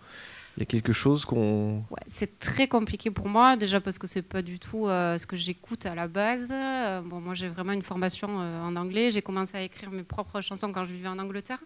Il 0.60 0.64
y 0.64 0.64
a 0.64 0.66
quelque 0.66 0.92
chose 0.92 1.24
qu'on. 1.24 1.78
Ouais, 1.90 2.02
c'est 2.08 2.38
très 2.38 2.68
compliqué 2.68 3.12
pour 3.12 3.30
moi, 3.30 3.56
déjà 3.56 3.80
parce 3.80 3.98
que 3.98 4.08
c'est 4.08 4.22
pas 4.22 4.42
du 4.42 4.60
tout 4.60 4.88
euh, 4.88 5.18
ce 5.18 5.26
que 5.26 5.38
j'écoute 5.38 5.86
à 5.86 5.96
la 5.96 6.10
base. 6.10 6.50
Euh, 6.52 7.00
bon, 7.00 7.22
moi, 7.22 7.34
j'ai 7.34 7.48
vraiment 7.48 7.72
une 7.72 7.82
formation 7.82 8.28
euh, 8.42 8.62
en 8.64 8.76
anglais. 8.76 9.10
J'ai 9.10 9.22
commencé 9.22 9.56
à 9.56 9.62
écrire 9.62 9.90
mes 9.90 10.04
propres 10.04 10.42
chansons 10.42 10.74
quand 10.74 10.84
je 10.84 10.92
vivais 10.92 11.08
en 11.08 11.18
Angleterre. 11.18 11.60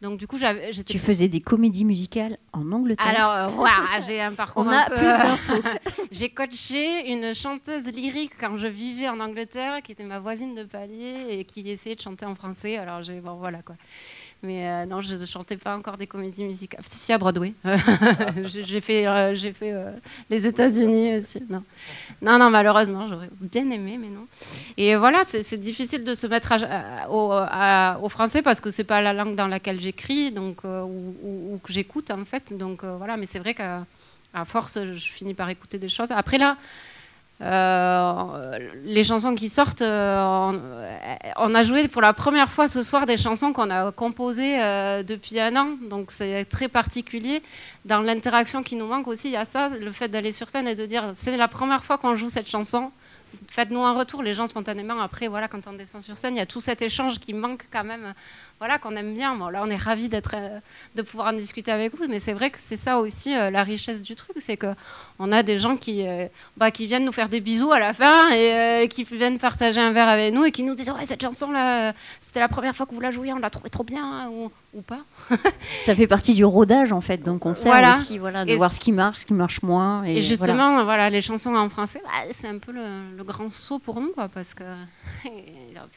Donc 0.00 0.18
du 0.18 0.26
coup, 0.26 0.38
j'avais- 0.38 0.72
j'étais 0.72 0.94
Tu 0.94 0.98
faisais 0.98 1.28
des 1.28 1.42
comédies 1.42 1.84
musicales 1.84 2.38
en 2.54 2.72
Angleterre. 2.72 3.06
alors, 3.06 3.60
euh, 3.60 4.00
j'ai 4.06 4.18
un 4.22 4.32
parcours 4.32 4.64
On 4.64 4.70
un 4.70 4.78
a 4.78 4.88
peu- 4.88 4.94
plus 4.96 5.04
d'infos. 5.06 5.62
j'ai 6.10 6.30
coaché 6.30 7.12
une 7.12 7.34
chanteuse 7.34 7.84
lyrique 7.92 8.32
quand 8.40 8.56
je 8.56 8.66
vivais 8.66 9.10
en 9.10 9.20
Angleterre, 9.20 9.82
qui 9.82 9.92
était 9.92 10.04
ma 10.04 10.18
voisine 10.20 10.54
de 10.54 10.64
palier 10.64 11.26
et 11.28 11.44
qui 11.44 11.68
essayait 11.68 11.96
de 11.96 12.00
chanter 12.00 12.24
en 12.24 12.34
français. 12.34 12.78
Alors, 12.78 13.02
j'ai 13.02 13.20
bon, 13.20 13.34
voilà 13.34 13.60
quoi. 13.60 13.76
Mais 14.42 14.66
euh, 14.66 14.86
non, 14.86 15.02
je 15.02 15.14
ne 15.14 15.26
chantais 15.26 15.58
pas 15.58 15.76
encore 15.76 15.98
des 15.98 16.06
comédies 16.06 16.44
musicales. 16.44 16.80
Si, 16.90 17.12
à 17.12 17.18
Broadway. 17.18 17.52
j'ai 18.44 18.80
fait, 18.80 19.06
euh, 19.06 19.34
euh, 19.62 19.92
les 20.30 20.46
États-Unis 20.46 21.18
aussi. 21.18 21.42
Non. 21.50 21.62
non, 22.22 22.38
non, 22.38 22.48
malheureusement, 22.48 23.06
j'aurais 23.06 23.28
bien 23.38 23.70
aimé, 23.70 23.98
mais 24.00 24.08
non. 24.08 24.26
Et 24.78 24.96
voilà, 24.96 25.20
c'est 25.24 25.60
difficile 25.60 26.04
de 26.04 26.14
se 26.14 26.26
mettre 26.26 26.54
au, 27.10 28.08
français 28.08 28.40
parce 28.40 28.60
que 28.60 28.70
c'est 28.70 28.84
pas 28.84 29.02
la 29.02 29.12
langue 29.12 29.34
dans 29.34 29.46
laquelle 29.46 29.80
j'écris 29.80 30.32
donc 30.32 30.64
ou, 30.64 31.14
ou- 31.22 31.60
que 31.62 31.72
j'écoute 31.72 32.10
en 32.10 32.24
fait. 32.24 32.56
Donc 32.56 32.82
voilà, 32.84 33.16
mais 33.16 33.26
c'est 33.26 33.38
vrai 33.38 33.54
qu'à 33.54 33.84
force, 34.46 34.78
je 34.82 35.12
finis 35.12 35.34
par 35.34 35.50
écouter 35.50 35.78
des 35.78 35.90
choses. 35.90 36.10
Après 36.12 36.38
là, 36.38 36.56
euh, 37.42 38.58
les 38.84 39.02
chansons 39.02 39.34
qui 39.34 39.48
sortent, 39.48 39.80
euh, 39.80 40.22
on, 40.22 40.60
on 41.38 41.54
a 41.54 41.62
joué 41.62 41.88
pour 41.88 42.02
la 42.02 42.12
première 42.12 42.52
fois 42.52 42.68
ce 42.68 42.82
soir 42.82 43.06
des 43.06 43.16
chansons 43.16 43.54
qu'on 43.54 43.70
a 43.70 43.92
composées 43.92 44.60
euh, 44.60 45.02
depuis 45.02 45.40
un 45.40 45.56
an, 45.56 45.68
donc 45.88 46.10
c'est 46.10 46.44
très 46.44 46.68
particulier. 46.68 47.42
Dans 47.86 48.00
l'interaction 48.00 48.62
qui 48.62 48.76
nous 48.76 48.86
manque 48.86 49.08
aussi, 49.08 49.28
il 49.28 49.32
y 49.32 49.36
a 49.36 49.46
ça, 49.46 49.70
le 49.70 49.90
fait 49.92 50.08
d'aller 50.08 50.32
sur 50.32 50.50
scène 50.50 50.68
et 50.68 50.74
de 50.74 50.84
dire 50.84 51.12
c'est 51.16 51.36
la 51.36 51.48
première 51.48 51.82
fois 51.84 51.96
qu'on 51.96 52.14
joue 52.14 52.28
cette 52.28 52.48
chanson. 52.48 52.90
Faites-nous 53.48 53.82
un 53.82 53.92
retour, 53.92 54.22
les 54.22 54.34
gens 54.34 54.46
spontanément. 54.46 55.00
Après, 55.00 55.28
voilà, 55.28 55.48
quand 55.48 55.66
on 55.66 55.72
descend 55.72 56.02
sur 56.02 56.16
scène, 56.16 56.36
il 56.36 56.38
y 56.38 56.42
a 56.42 56.46
tout 56.46 56.60
cet 56.60 56.82
échange 56.82 57.18
qui 57.18 57.34
manque 57.34 57.64
quand 57.72 57.84
même. 57.84 58.14
Voilà, 58.58 58.78
qu'on 58.78 58.94
aime 58.94 59.14
bien. 59.14 59.34
Bon, 59.34 59.48
là, 59.48 59.62
on 59.64 59.70
est 59.70 59.76
ravis 59.76 60.08
euh, 60.12 60.60
de 60.94 61.02
pouvoir 61.02 61.28
en 61.28 61.32
discuter 61.32 61.72
avec 61.72 61.96
vous, 61.96 62.06
mais 62.08 62.20
c'est 62.20 62.32
vrai 62.32 62.50
que 62.50 62.58
c'est 62.60 62.76
ça 62.76 62.98
aussi 62.98 63.34
euh, 63.34 63.50
la 63.50 63.62
richesse 63.64 64.02
du 64.02 64.14
truc, 64.14 64.36
c'est 64.38 64.56
que 64.56 64.74
on 65.18 65.32
a 65.32 65.42
des 65.42 65.58
gens 65.58 65.76
qui, 65.76 66.06
euh, 66.06 66.26
bah, 66.56 66.70
qui 66.70 66.86
viennent 66.86 67.04
nous 67.04 67.12
faire 67.12 67.28
des 67.28 67.40
bisous 67.40 67.72
à 67.72 67.78
la 67.78 67.92
fin 67.92 68.30
et 68.32 68.88
qui 68.88 69.04
viennent 69.04 69.38
partager 69.38 69.80
un 69.80 69.92
verre 69.92 70.08
avec 70.08 70.32
nous 70.34 70.44
et 70.44 70.52
qui 70.52 70.62
nous 70.62 70.74
disent 70.74 70.90
ouais 70.90 71.06
cette 71.06 71.22
chanson 71.22 71.50
là, 71.50 71.94
c'était 72.20 72.40
la 72.40 72.48
première 72.48 72.76
fois 72.76 72.86
que 72.86 72.94
vous 72.94 73.00
la 73.00 73.10
jouiez, 73.10 73.32
on 73.32 73.38
l'a 73.38 73.50
trouvée 73.50 73.70
trop 73.70 73.84
bien 73.84 74.04
hein, 74.04 74.50
ou 74.72 74.82
pas. 74.82 75.00
Ça 75.84 75.96
fait 75.96 76.06
partie 76.06 76.34
du 76.34 76.44
rodage 76.44 76.92
en 76.92 77.00
fait 77.00 77.18
d'un 77.22 77.38
concert 77.38 77.72
Voilà. 77.72 77.96
aussi, 77.96 78.18
voilà, 78.18 78.44
de 78.44 78.50
Et 78.50 78.56
voir 78.56 78.72
ce 78.72 78.78
qui 78.78 78.92
marche, 78.92 79.18
ce 79.18 79.26
qui 79.26 79.34
marche 79.34 79.62
moins. 79.62 80.04
Et, 80.04 80.20
justement, 80.20 80.84
voilà. 80.84 81.10
les 81.10 81.20
chansons 81.20 81.54
en 81.56 81.68
français, 81.68 82.00
bah, 82.04 82.10
c'est 82.32 82.46
un 82.46 82.58
peu 82.58 82.70
le, 82.70 83.16
le 83.16 83.24
grand 83.24 83.50
saut 83.50 83.78
pour 83.80 84.00
nous, 84.00 84.12
quoi, 84.12 84.28
parce 84.28 84.54
que 84.54 84.62
c'est 85.22 85.32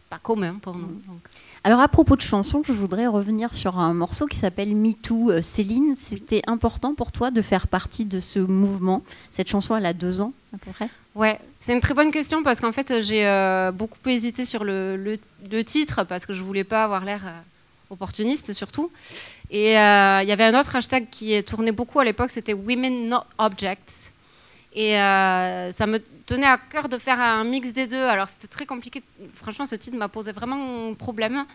pas 0.10 0.18
commun 0.22 0.56
pour 0.62 0.76
nous. 0.76 0.88
donc. 1.08 1.20
Alors 1.64 1.80
à 1.80 1.88
propos 1.88 2.16
de 2.16 2.22
chansons, 2.22 2.62
je 2.66 2.74
voudrais 2.74 3.08
revenir 3.08 3.54
sur 3.54 3.78
un 3.80 3.94
morceau 3.94 4.26
qui 4.26 4.38
s'appelle 4.38 4.76
Me 4.76 4.94
Too. 4.94 5.30
Euh, 5.32 5.42
Céline, 5.42 5.96
c'était 5.96 6.42
important 6.48 6.94
pour 6.96 7.12
toi 7.12 7.32
de 7.32 7.42
faire 7.42 7.68
partie 7.68 8.06
de 8.06 8.20
ce 8.20 8.40
mouvement? 8.40 9.02
Cette 9.30 9.48
chanson, 9.50 9.76
elle 9.78 9.86
a 9.86 9.94
deux 9.94 10.20
ans 10.20 10.34
à 10.54 10.58
peu 10.58 10.72
près? 10.72 10.90
Ouais, 11.16 11.40
c'est 11.60 11.74
une 11.74 11.80
très 11.82 11.94
bonne 11.94 12.12
question 12.12 12.42
parce 12.44 12.60
qu'en 12.60 12.72
fait, 12.72 13.02
j'ai 13.02 13.26
euh, 13.28 13.72
beaucoup 13.72 13.98
hésité 14.08 14.46
sur 14.46 14.64
le, 14.64 14.98
le- 14.98 15.18
le 15.52 15.64
titre 15.64 16.04
parce 16.04 16.26
que 16.26 16.34
je 16.34 16.44
voulais 16.44 16.64
pas 16.64 16.84
avoir 16.84 17.06
l'air 17.06 17.22
euh, 17.26 17.32
opportuniste 17.94 18.54
surtout. 18.54 18.92
Et 19.50 19.78
euh, 19.78 20.20
il 20.24 20.28
y 20.28 20.32
avait 20.32 20.46
un 20.46 20.60
autre 20.60 20.76
hashtag 20.76 21.10
qui 21.10 21.42
tourné 21.44 21.72
beaucoup 21.72 22.00
à 22.00 22.04
l'époque, 22.04 22.32
c'était 22.32 22.54
Women 22.54 23.10
Not 23.10 23.24
Objects. 23.38 24.12
Et 24.76 24.98
euh, 25.00 25.72
ça 25.72 25.86
me 25.86 26.00
tenait 26.26 26.48
à 26.48 26.58
cœur 26.58 26.90
de 26.90 26.98
faire 26.98 27.20
un 27.22 27.44
mix 27.44 27.72
des 27.74 27.86
deux. 27.88 28.04
Alors 28.04 28.28
c'était 28.28 28.48
très 28.48 28.66
compliqué. 28.66 29.04
Franchement, 29.36 29.66
ce 29.66 29.76
titre 29.76 29.98
m'a 29.98 30.08
posé 30.10 30.32
vraiment 30.32 30.94
problème 30.96 31.46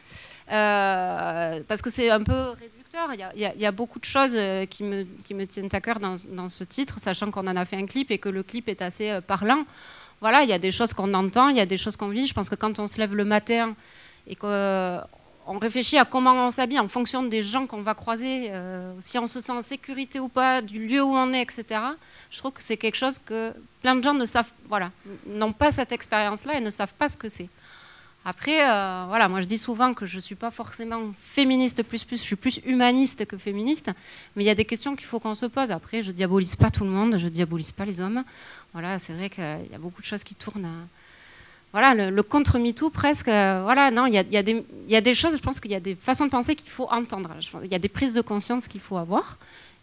euh, 0.52 1.60
parce 1.66 1.82
que 1.82 1.90
c'est 1.90 2.10
un 2.10 2.22
peu 2.22 2.50
réducteur. 2.50 3.08
Il 3.34 3.60
y 3.60 3.66
a- 3.66 3.72
beaucoup 3.72 3.98
de 3.98 4.04
choses 4.04 4.36
qui 4.70 4.82
me, 4.84 5.04
qui 5.24 5.34
me 5.34 5.46
tiennent 5.46 5.68
à 5.72 5.80
cœur 5.80 5.98
dans, 5.98 6.14
dans 6.30 6.48
ce 6.48 6.64
titre, 6.64 6.98
sachant 7.00 7.30
qu'on 7.30 7.46
en 7.46 7.56
a 7.56 7.64
fait 7.64 7.76
un 7.76 7.86
clip 7.86 8.10
et 8.10 8.18
que 8.18 8.28
le 8.28 8.42
clip 8.42 8.68
est 8.68 8.82
assez 8.82 9.18
parlant. 9.26 9.64
Voilà, 10.20 10.42
il 10.42 10.48
y 10.48 10.52
a 10.52 10.58
des 10.58 10.72
choses 10.72 10.92
qu'on 10.94 11.12
entend, 11.14 11.48
il 11.48 11.56
y 11.56 11.60
a 11.60 11.66
des 11.66 11.76
choses 11.76 11.96
qu'on 11.96 12.08
vit. 12.08 12.26
Je 12.26 12.34
pense 12.34 12.48
que 12.48 12.54
quand 12.56 12.78
on 12.78 12.86
se 12.86 12.98
lève 12.98 13.14
le 13.14 13.24
matin 13.24 13.74
et 14.26 14.34
qu'on 14.36 15.00
réfléchit 15.56 15.96
à 15.96 16.04
comment 16.04 16.34
on 16.46 16.50
s'habille 16.50 16.78
en 16.78 16.88
fonction 16.88 17.22
des 17.22 17.40
gens 17.40 17.66
qu'on 17.66 17.80
va 17.80 17.94
croiser, 17.94 18.48
euh, 18.50 18.92
si 19.00 19.18
on 19.18 19.26
se 19.26 19.40
sent 19.40 19.52
en 19.52 19.62
sécurité 19.62 20.20
ou 20.20 20.28
pas, 20.28 20.60
du 20.60 20.86
lieu 20.86 21.02
où 21.02 21.14
on 21.14 21.32
est, 21.32 21.40
etc. 21.40 21.64
Je 22.30 22.38
trouve 22.38 22.52
que 22.52 22.60
c'est 22.60 22.76
quelque 22.76 22.96
chose 22.96 23.18
que 23.18 23.54
plein 23.80 23.96
de 23.96 24.02
gens 24.02 24.12
ne 24.12 24.26
savent, 24.26 24.52
voilà, 24.68 24.90
n'ont 25.26 25.54
pas 25.54 25.72
cette 25.72 25.90
expérience-là 25.90 26.58
et 26.58 26.60
ne 26.60 26.68
savent 26.68 26.92
pas 26.92 27.08
ce 27.08 27.16
que 27.16 27.30
c'est. 27.30 27.48
Après, 28.26 28.68
euh, 28.68 29.04
voilà, 29.08 29.26
moi 29.28 29.40
je 29.40 29.46
dis 29.46 29.56
souvent 29.56 29.94
que 29.94 30.04
je 30.04 30.16
ne 30.16 30.20
suis 30.20 30.34
pas 30.34 30.50
forcément 30.50 31.14
féministe 31.18 31.82
plus 31.82 32.04
plus, 32.04 32.18
je 32.18 32.22
suis 32.22 32.36
plus 32.36 32.60
humaniste 32.66 33.24
que 33.24 33.38
féministe, 33.38 33.90
mais 34.36 34.44
il 34.44 34.46
y 34.46 34.50
a 34.50 34.54
des 34.54 34.66
questions 34.66 34.96
qu'il 34.96 35.06
faut 35.06 35.18
qu'on 35.18 35.34
se 35.34 35.46
pose. 35.46 35.70
Après, 35.70 36.02
je 36.02 36.10
diabolise 36.10 36.56
pas 36.56 36.68
tout 36.68 36.84
le 36.84 36.90
monde, 36.90 37.16
je 37.16 37.28
diabolise 37.28 37.72
pas 37.72 37.86
les 37.86 38.00
hommes. 38.00 38.22
Voilà, 38.74 38.98
c'est 38.98 39.14
vrai 39.14 39.30
qu'il 39.30 39.68
y 39.72 39.74
a 39.74 39.78
beaucoup 39.78 40.02
de 40.02 40.06
choses 40.06 40.24
qui 40.24 40.34
tournent. 40.34 40.68
Voilà, 41.72 41.94
le, 41.94 42.10
le 42.10 42.22
contre 42.22 42.58
MeToo 42.58 42.90
presque. 42.90 43.28
euh, 43.28 43.60
voilà, 43.62 43.90
non, 43.90 44.06
il 44.06 44.14
y 44.14 44.18
a, 44.18 44.42
des- 44.42 45.14
choses, 45.14 45.36
je 45.36 45.42
pense 45.42 45.60
qu'il 45.60 45.70
y 45.70 45.74
a 45.74 45.80
des 45.80 45.94
façons 45.94 46.24
de 46.26 46.30
penser 46.30 46.54
qu'il 46.56 46.70
faut 46.70 46.88
entendre. 46.90 47.30
Il 47.62 47.70
y 47.70 47.74
a 47.74 47.78
des 47.78 47.88
prises 47.88 48.14
de 48.14 48.22
conscience 48.22 48.68
qu'il 48.68 48.80
faut 48.80 48.96
avoir. 48.96 49.36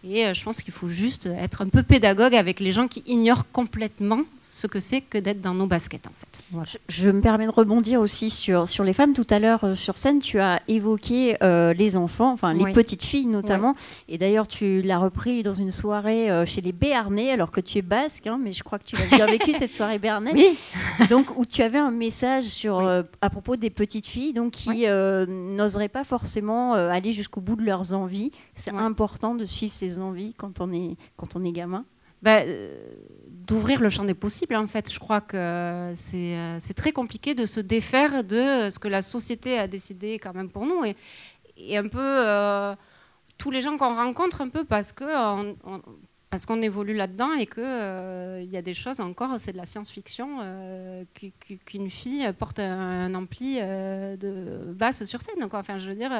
Et 0.03 0.25
euh, 0.25 0.33
je 0.33 0.43
pense 0.43 0.61
qu'il 0.61 0.73
faut 0.73 0.89
juste 0.89 1.27
être 1.27 1.61
un 1.61 1.69
peu 1.69 1.83
pédagogue 1.83 2.35
avec 2.35 2.59
les 2.59 2.71
gens 2.71 2.87
qui 2.87 3.03
ignorent 3.07 3.49
complètement 3.51 4.21
ce 4.55 4.67
que 4.67 4.79
c'est 4.79 5.01
que 5.01 5.17
d'être 5.17 5.41
dans 5.41 5.53
nos 5.53 5.67
baskets, 5.67 6.07
en 6.07 6.11
fait. 6.17 6.41
Voilà. 6.51 6.65
Je, 6.65 6.77
je 6.87 7.09
me 7.09 7.19
permets 7.19 7.45
de 7.45 7.51
rebondir 7.51 7.99
aussi 7.99 8.29
sur, 8.29 8.69
sur 8.69 8.85
les 8.85 8.93
femmes. 8.93 9.11
Tout 9.11 9.27
à 9.29 9.37
l'heure, 9.39 9.65
euh, 9.65 9.75
sur 9.75 9.97
scène, 9.97 10.19
tu 10.19 10.39
as 10.39 10.61
évoqué 10.69 11.35
euh, 11.43 11.73
les 11.73 11.97
enfants, 11.97 12.31
enfin 12.31 12.53
les 12.53 12.63
Oui. 12.63 12.71
petites 12.73 13.03
filles 13.03 13.25
notamment. 13.25 13.75
Et 14.07 14.17
d'ailleurs, 14.17 14.47
tu 14.47 14.81
l'as 14.81 14.97
repris 14.97 15.43
dans 15.43 15.53
une 15.53 15.71
soirée 15.71 16.31
euh, 16.31 16.45
chez 16.45 16.61
les 16.61 16.71
Béarnais, 16.71 17.31
alors 17.31 17.51
que 17.51 17.59
tu 17.59 17.79
es 17.79 17.81
basque, 17.81 18.27
hein, 18.27 18.39
mais 18.41 18.53
je 18.53 18.63
crois 18.63 18.79
que 18.79 18.85
tu 18.85 18.95
l'as 18.95 19.07
bien 19.07 19.25
vécu 19.25 19.51
cette 19.59 19.73
soirée 19.73 19.99
Béarnais. 19.99 20.31
Oui. 20.33 20.57
Donc, 21.09 21.37
où 21.37 21.45
tu 21.45 21.61
avais 21.61 21.79
un 21.79 21.91
message 21.91 22.45
sur, 22.45 22.79
à 22.79 23.29
propos 23.29 23.57
des 23.57 23.69
petites 23.69 24.07
filles 24.07 24.31
donc, 24.31 24.51
qui 24.53 24.85
n'oseraient 24.87 25.89
pas 25.89 26.05
forcément 26.05 26.73
aller 26.75 27.11
jusqu'au 27.11 27.41
bout 27.41 27.57
de 27.57 27.63
leurs 27.63 27.91
envies. 27.93 28.31
C'est 28.55 28.71
important 28.71 29.35
de 29.35 29.43
suivre 29.43 29.73
ses 29.73 29.99
envies 29.99 30.33
quand 30.37 30.61
on 30.61 30.71
est, 30.71 30.95
quand 31.17 31.35
on 31.35 31.43
est 31.43 31.51
gamin. 31.51 31.83
Bah, 32.21 32.41
euh, 32.41 32.73
d'ouvrir 33.27 33.79
le 33.81 33.89
champ 33.89 34.03
des 34.05 34.13
possibles, 34.15 34.55
en 34.55 34.67
fait. 34.67 34.91
Je 34.91 34.99
crois 34.99 35.21
que 35.21 35.93
c'est 35.95 36.35
euh, 36.37 36.57
c'est 36.59 36.73
très 36.73 36.91
compliqué 36.91 37.35
de 37.35 37.45
se 37.45 37.59
défaire 37.59 38.23
de 38.23 38.69
ce 38.71 38.79
que 38.79 38.87
la 38.87 39.01
société 39.01 39.59
a 39.59 39.67
décidé 39.67 40.17
quand 40.19 40.33
même 40.33 40.49
pour 40.49 40.65
nous. 40.65 40.83
Et, 40.85 41.77
un 41.77 41.87
peu 41.87 41.99
euh, 42.01 42.75
tous 43.37 43.51
les 43.51 43.61
gens 43.61 43.77
qu'on 43.77 43.93
rencontre, 43.95 44.41
un 44.41 44.49
peu 44.49 44.63
parce 44.65 44.91
que 44.91 45.05
parce 46.31 46.45
qu'on 46.45 46.61
évolue 46.61 46.93
là-dedans 46.95 47.33
et 47.33 47.45
que 47.45 47.61
euh, 47.61 48.41
il 48.43 48.49
y 48.49 48.57
a 48.57 48.61
des 48.61 48.73
choses 48.73 48.99
encore, 48.99 49.39
c'est 49.39 49.53
de 49.53 49.57
la 49.57 49.65
science-fiction, 49.65 50.39
euh, 50.41 51.03
qu'u- 51.13 51.31
qu'u- 51.39 51.57
qu'une 51.59 51.89
fille 51.89 52.29
porte 52.37 52.59
un, 52.59 53.13
ampli 53.15 53.59
euh, 53.61 54.17
de 54.17 54.73
basse 54.73 55.05
sur 55.05 55.21
scène. 55.21 55.47
Quoi. 55.49 55.59
Enfin, 55.59 55.77
je 55.77 55.87
veux 55.89 55.95
dire. 55.95 56.11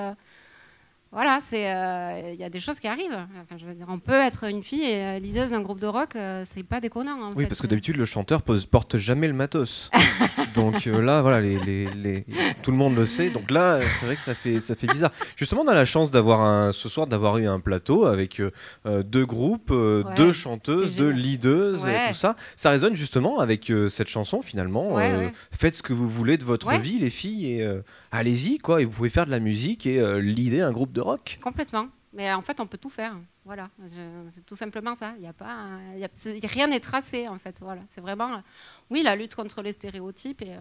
Voilà, 1.16 1.40
c'est 1.42 1.74
euh, 1.74 2.30
il 2.34 2.40
y 2.40 2.44
a 2.44 2.50
des 2.50 2.60
choses 2.60 2.80
qui 2.80 2.88
arrivent. 2.88 3.18
Enfin, 3.42 3.56
je 3.58 3.66
veux 3.66 3.74
dire, 3.74 3.88
on 3.90 4.00
peut 4.00 4.20
être 4.22 4.44
une 4.44 4.62
fille 4.64 4.84
et 4.84 5.02
euh, 5.04 5.20
leaduse 5.20 5.50
d'un 5.50 5.62
groupe 5.62 5.80
de 5.80 5.88
rock, 5.88 6.16
euh, 6.16 6.44
c'est 6.46 6.64
pas 6.64 6.80
déconnant. 6.82 7.20
En 7.20 7.34
Oui, 7.34 7.44
fait. 7.44 7.48
parce 7.50 7.62
que 7.62 7.68
d'habitude, 7.68 7.96
le 7.96 8.06
chanteur 8.06 8.42
pose- 8.42 8.66
porte 8.66 8.98
jamais 8.98 9.28
le 9.28 9.34
matos. 9.34 9.90
donc 10.56 10.88
euh, 10.88 11.02
là, 11.02 11.22
voilà, 11.22 11.42
les, 11.42 11.60
les- 11.60 11.88
les- 11.94 12.26
tout 12.64 12.72
le 12.72 12.78
monde 12.78 12.96
le 12.96 13.06
sait. 13.06 13.30
Donc 13.30 13.52
là, 13.52 13.76
euh, 13.76 13.84
c'est 14.00 14.06
vrai 14.06 14.16
que 14.16 14.22
ça 14.22 14.34
fait, 14.34 14.60
ça 14.62 14.74
fait 14.76 14.88
bizarre. 14.88 15.12
Justement, 15.36 15.62
on 15.62 15.68
a 15.68 15.74
la 15.74 15.86
chance 15.86 16.10
d'avoir 16.10 16.42
un, 16.42 16.72
ce 16.72 16.90
soir 16.90 17.06
d'avoir 17.08 17.38
eu 17.38 17.46
un 17.48 17.60
plateau 17.60 18.06
avec 18.06 18.40
euh, 18.40 19.04
deux 19.04 19.26
groupes, 19.26 19.70
euh, 19.72 20.04
Ouais, 20.04 20.16
deux 20.16 20.34
chanteuses, 20.34 20.96
deux 20.96 21.10
leaders, 21.10 21.88
et 21.88 21.92
Ouais. 21.92 22.10
tout 22.10 22.16
ça. 22.16 22.36
Ça 22.56 22.70
résonne 22.72 22.96
justement 22.96 23.40
avec 23.40 23.72
cette 23.90 24.08
chanson 24.10 24.42
finalement. 24.42 24.96
Ouais. 24.96 25.32
Faites 25.52 25.76
ce 25.76 25.84
que 25.84 25.94
vous 25.94 26.10
voulez 26.10 26.38
de 26.38 26.44
votre 26.46 26.72
vie, 26.80 27.00
les 27.00 27.10
filles, 27.10 27.46
et 27.62 27.70
allez-y, 28.12 28.58
quoi. 28.60 28.82
Et 28.82 28.86
vous 28.86 28.92
pouvez 28.92 29.10
faire 29.10 29.26
de 29.26 29.32
la 29.32 29.40
musique 29.40 29.86
et 29.86 30.02
leader 30.22 30.68
un 30.68 30.72
groupe 30.72 30.92
de 30.94 31.02
rock. 31.02 31.40
Complètement. 31.42 31.88
Mais 32.16 32.32
en 32.32 32.42
fait, 32.42 32.62
on 32.62 32.66
peut 32.66 32.78
tout 32.78 32.90
faire. 32.90 33.14
Voilà, 33.44 33.70
Je- 33.84 34.30
c'est 34.34 34.46
tout 34.46 34.56
simplement 34.56 34.96
ça. 34.96 35.14
Il 35.18 35.24
y 35.24 35.28
a 35.28 35.34
pas, 35.34 35.68
il 35.94 36.00
y 36.00 36.06
a- 36.06 36.48
rien 36.48 36.68
n'est 36.68 36.80
tracé 36.80 37.28
en 37.28 37.38
fait. 37.38 37.58
Voilà, 37.62 37.82
c'est 37.94 38.00
vraiment, 38.02 38.42
oui, 38.90 39.04
la 39.04 39.16
lutte 39.18 39.36
contre 39.36 39.62
les 39.62 39.74
stéréotypes 39.74 40.42
et, 40.42 40.54
euh, 40.54 40.60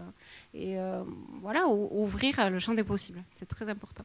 et 0.52 0.78
euh, 0.78 1.04
voilà, 1.40 1.68
ou- 1.68 1.88
ouvrir 2.02 2.50
le 2.50 2.58
champ 2.58 2.74
des 2.74 2.82
possibles. 2.82 3.22
C'est 3.30 3.46
très 3.46 3.68
important. 3.68 4.04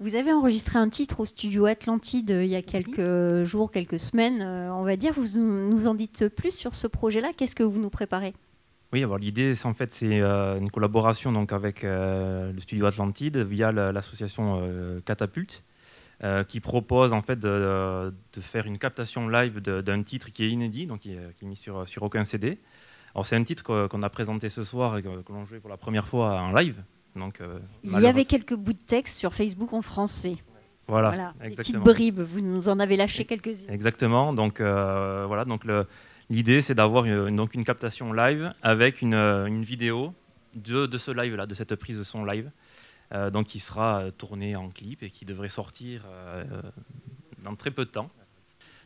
Vous 0.00 0.14
avez 0.16 0.32
enregistré 0.32 0.78
un 0.78 0.88
titre 0.88 1.20
au 1.20 1.24
studio 1.24 1.66
Atlantide 1.66 2.30
euh, 2.32 2.42
il 2.44 2.50
y 2.50 2.56
a 2.56 2.62
quelques 2.62 3.44
jours, 3.44 3.70
quelques 3.70 4.00
semaines, 4.00 4.42
on 4.42 4.82
va 4.82 4.96
dire. 4.96 5.12
Vous 5.12 5.38
nous 5.38 5.86
en 5.86 5.94
dites 5.94 6.28
plus 6.28 6.52
sur 6.54 6.74
ce 6.74 6.86
projet-là 6.88 7.32
Qu'est-ce 7.36 7.54
que 7.54 7.62
vous 7.62 7.78
nous 7.78 7.90
préparez? 7.90 8.34
Oui, 8.92 9.04
alors 9.04 9.18
l'idée, 9.18 9.54
c'est 9.54 9.66
en 9.68 9.74
fait, 9.74 9.92
c'est 9.94 10.20
une 10.20 10.70
collaboration 10.72 11.30
donc 11.30 11.52
avec 11.52 11.82
le 11.84 12.54
studio 12.58 12.86
Atlantide 12.86 13.36
via 13.36 13.70
la- 13.70 13.92
l'association 13.92 15.00
Catapulte, 15.04 15.62
euh, 16.22 16.44
qui 16.44 16.60
propose 16.60 17.12
en 17.12 17.22
fait 17.22 17.38
de, 17.38 18.12
de 18.32 18.40
faire 18.40 18.66
une 18.66 18.78
captation 18.78 19.28
live 19.28 19.60
d'un 19.60 20.02
titre 20.02 20.30
qui 20.30 20.44
est 20.44 20.50
inédit, 20.50 20.86
donc 20.86 21.00
qui 21.00 21.12
est, 21.12 21.36
qui 21.36 21.44
est 21.44 21.48
mis 21.48 21.56
sur, 21.56 21.88
sur 21.88 22.02
aucun 22.02 22.24
CD. 22.24 22.58
Alors 23.14 23.26
c'est 23.26 23.36
un 23.36 23.44
titre 23.44 23.86
qu'on 23.88 24.02
a 24.02 24.10
présenté 24.10 24.48
ce 24.48 24.62
soir 24.64 24.98
et 24.98 25.02
que, 25.02 25.22
que 25.22 25.32
l'on 25.32 25.44
jouait 25.46 25.60
pour 25.60 25.70
la 25.70 25.76
première 25.76 26.06
fois 26.06 26.40
en 26.40 26.52
live. 26.52 26.82
Donc, 27.16 27.40
euh, 27.40 27.58
Il 27.82 27.98
y 27.98 28.06
avait 28.06 28.24
quelques 28.24 28.54
bouts 28.54 28.72
de 28.72 28.78
texte 28.78 29.18
sur 29.18 29.34
Facebook 29.34 29.72
en 29.72 29.82
français. 29.82 30.36
Voilà, 30.86 31.34
Des 31.40 31.50
petites 31.50 31.76
bribes, 31.76 32.20
vous 32.20 32.40
nous 32.40 32.68
en 32.68 32.80
avez 32.80 32.96
lâché 32.96 33.24
quelques-unes. 33.24 33.70
Exactement. 33.70 34.32
Donc 34.32 34.60
euh, 34.60 35.24
voilà, 35.26 35.44
donc 35.44 35.62
l'idée 36.28 36.60
c'est 36.60 36.74
d'avoir 36.74 37.04
une, 37.04 37.36
donc 37.36 37.54
une 37.54 37.64
captation 37.64 38.12
live 38.12 38.52
avec 38.62 39.00
une, 39.00 39.14
euh, 39.14 39.46
une 39.46 39.62
vidéo 39.62 40.12
de, 40.54 40.86
de 40.86 40.98
ce 40.98 41.12
live 41.12 41.36
là, 41.36 41.46
de 41.46 41.54
cette 41.54 41.76
prise 41.76 41.96
de 41.98 42.02
son 42.02 42.24
live, 42.24 42.50
euh, 43.12 43.30
donc 43.30 43.46
qui 43.46 43.60
sera 43.60 44.00
euh, 44.00 44.10
tournée 44.10 44.56
en 44.56 44.68
clip 44.68 45.02
et 45.02 45.10
qui 45.10 45.24
devrait 45.24 45.48
sortir 45.48 46.04
euh, 46.06 46.44
dans 47.42 47.54
très 47.56 47.70
peu 47.70 47.84
de 47.84 47.90
temps. 47.90 48.10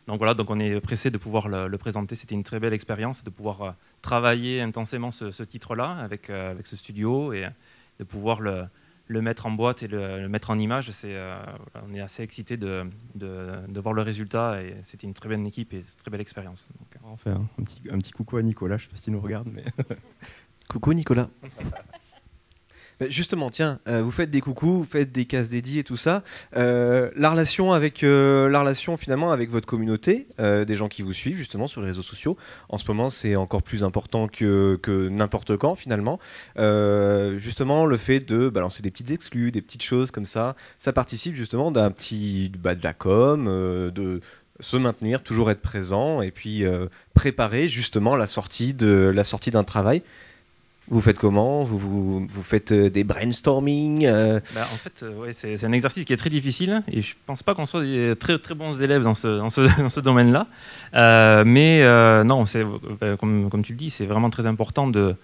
Donc 0.07 0.19
voilà, 0.19 0.35
donc 0.35 0.51
on 0.51 0.59
est 0.59 0.81
pressé 0.81 1.09
de 1.11 1.17
pouvoir 1.17 1.49
le, 1.49 1.67
le 1.67 1.79
présenter. 1.79 2.15
C'était 2.15 2.35
une 2.35 2.45
très 2.45 2.61
belle 2.61 2.75
expérience 2.75 3.25
de 3.25 3.31
pouvoir 3.31 3.75
travailler 4.03 4.61
intensément 4.61 5.11
ce, 5.11 5.31
ce 5.31 5.43
titre-là 5.43 5.97
avec, 5.99 6.29
euh, 6.29 6.51
avec 6.51 6.67
ce 6.67 6.77
studio 6.77 7.33
et 7.33 7.47
de 7.99 8.05
pouvoir 8.05 8.41
le, 8.43 8.65
le 9.07 9.23
mettre 9.23 9.47
en 9.47 9.51
boîte 9.51 9.83
et 9.83 9.89
le, 9.89 10.21
le 10.21 10.29
mettre 10.29 10.51
en 10.51 10.59
image. 10.59 10.91
C'est, 10.91 11.15
euh, 11.15 11.39
on 11.89 11.95
est 11.95 12.01
assez 12.01 12.23
excité 12.23 12.59
de, 12.59 12.85
de, 13.15 13.53
de 13.67 13.81
voir 13.81 13.95
le 13.95 14.03
résultat 14.03 14.63
et 14.63 14.77
c'était 14.85 15.07
une 15.07 15.15
très 15.15 15.31
belle 15.31 15.47
équipe 15.47 15.73
et 15.73 15.79
une 15.79 15.85
très 16.03 16.11
belle 16.11 16.21
expérience. 16.21 16.69
Donc, 16.79 16.89
euh, 16.97 16.99
Enfin, 17.05 17.43
un 17.59 17.63
petit, 17.65 17.81
un 17.91 17.99
petit 17.99 18.13
coucou 18.13 18.37
à 18.37 18.43
Nicolas, 18.43 18.77
je 18.77 18.85
sais 18.85 18.91
pas 18.91 18.97
s'il 18.97 19.13
nous 19.15 19.21
regarde, 19.21 19.49
mais. 19.51 19.65
Coucou 20.69 20.93
Nicolas. 20.93 21.29
Bah, 23.01 23.07
Justement, 23.09 23.51
tiens, 23.51 23.81
euh, 23.89 24.03
vous 24.03 24.11
faites 24.11 24.31
des 24.31 24.41
coucous, 24.41 24.79
vous 24.79 24.89
faites 24.89 25.11
des 25.11 25.25
cases 25.25 25.49
dédiées 25.49 25.81
et 25.81 25.85
tout 25.85 25.97
ça. 25.97 26.23
Euh, 26.57 27.11
la 27.17 27.31
relation 27.31 27.73
avec 27.73 28.05
euh, 28.05 28.49
la 28.49 28.61
relation 28.61 28.97
finalement 28.97 29.33
avec 29.33 29.51
votre 29.51 29.67
communauté, 29.67 30.29
des 30.39 30.77
gens 30.77 30.89
qui 30.89 31.03
vous 31.03 31.13
suivent 31.13 31.37
justement 31.37 31.67
sur 31.67 31.81
les 31.81 31.89
réseaux 31.89 32.03
sociaux. 32.03 32.37
En 32.69 32.79
ce 32.79 32.85
moment, 32.89 33.09
c'est 33.09 33.37
encore 33.37 33.63
plus 33.63 33.85
important 33.85 34.29
que, 34.29 34.79
que 34.83 35.09
n'importe 35.09 35.57
quand 35.57 35.75
finalement. 35.75 36.19
Justement, 36.57 37.87
le 37.87 37.97
fait 37.97 38.21
de 38.21 38.49
balancer 38.49 38.83
des 38.83 38.91
petites 38.91 39.11
exclus, 39.11 39.51
des 39.51 39.63
petites 39.63 39.83
choses 39.83 40.11
comme 40.11 40.27
ça, 40.27 40.55
ça 40.79 40.93
participe 40.93 41.35
justement 41.35 41.71
d'un 41.71 41.91
petit 41.91 42.53
bah, 42.59 42.75
de 42.75 42.83
la 42.83 42.93
com, 42.93 43.47
de 43.47 44.21
se 44.61 44.77
maintenir, 44.77 45.23
toujours 45.23 45.51
être 45.51 45.63
présent 45.63 46.23
et 46.23 46.31
puis 46.31 46.65
préparer 47.15 47.69
justement 47.69 48.17
la 48.17 48.27
sortie 48.27 48.75
de 48.75 49.13
la 49.15 49.25
sortie 49.25 49.51
d'un 49.51 49.65
travail. 49.65 50.03
Vous 50.89 51.01
faites 51.01 51.19
comment? 51.19 51.63
Vous, 51.63 51.79
vous, 51.79 52.27
vous 52.29 52.43
faites 52.43 52.73
euh, 52.73 52.91
des 52.91 53.05
brainstorming 53.05 54.05
euh, 54.05 54.41
Bah, 54.55 54.63
en 54.63 54.77
fait, 54.77 55.03
euh, 55.03 55.33
c'est 55.35 55.65
un 55.65 55.73
exercice 55.73 56.05
qui 56.05 56.13
est 56.13 56.17
très 56.19 56.29
difficile 56.29 56.83
et 56.93 57.01
je 57.01 57.15
pense 57.25 57.43
pas 57.43 57.55
qu'on 57.55 57.65
soit 57.65 57.83
des 57.83 58.15
très 58.17 58.39
très 58.39 58.55
bons 58.55 58.81
élèves 58.81 59.03
dans 59.03 59.15
ce, 59.15 59.39
dans 59.39 59.49
ce, 59.49 59.67
ce 59.89 60.01
domaine-là. 60.01 60.47
Euh, 60.95 61.43
mais 61.47 61.83
euh, 61.83 62.23
non, 62.23 62.45
euh, 62.55 63.17
comme, 63.17 63.49
comme 63.49 63.63
tu 63.63 63.73
le 63.73 63.79
dis, 63.79 63.89
c'est 63.89 64.05
vraiment 64.05 64.29
très 64.29 64.47
important 64.47 64.87
de, 64.87 65.17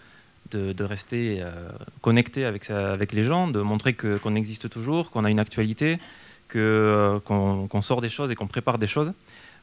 de, 0.53 0.85
rester 0.85 1.45
connecté 2.01 2.47
avec, 2.47 2.71
avec 2.71 3.13
les 3.13 3.23
gens, 3.23 3.47
de 3.47 3.61
montrer 3.61 3.93
qu'on 3.95 4.35
existe 4.35 4.71
toujours, 4.71 5.11
qu'on 5.11 5.25
a 5.25 5.31
une 5.31 5.39
actualité, 5.39 5.99
qu'on 6.49 7.83
sort 7.83 8.01
des 8.01 8.09
choses 8.09 8.31
et 8.31 8.35
qu'on 8.35 8.47
prépare 8.47 8.79
des 8.79 8.87
choses. 8.87 9.13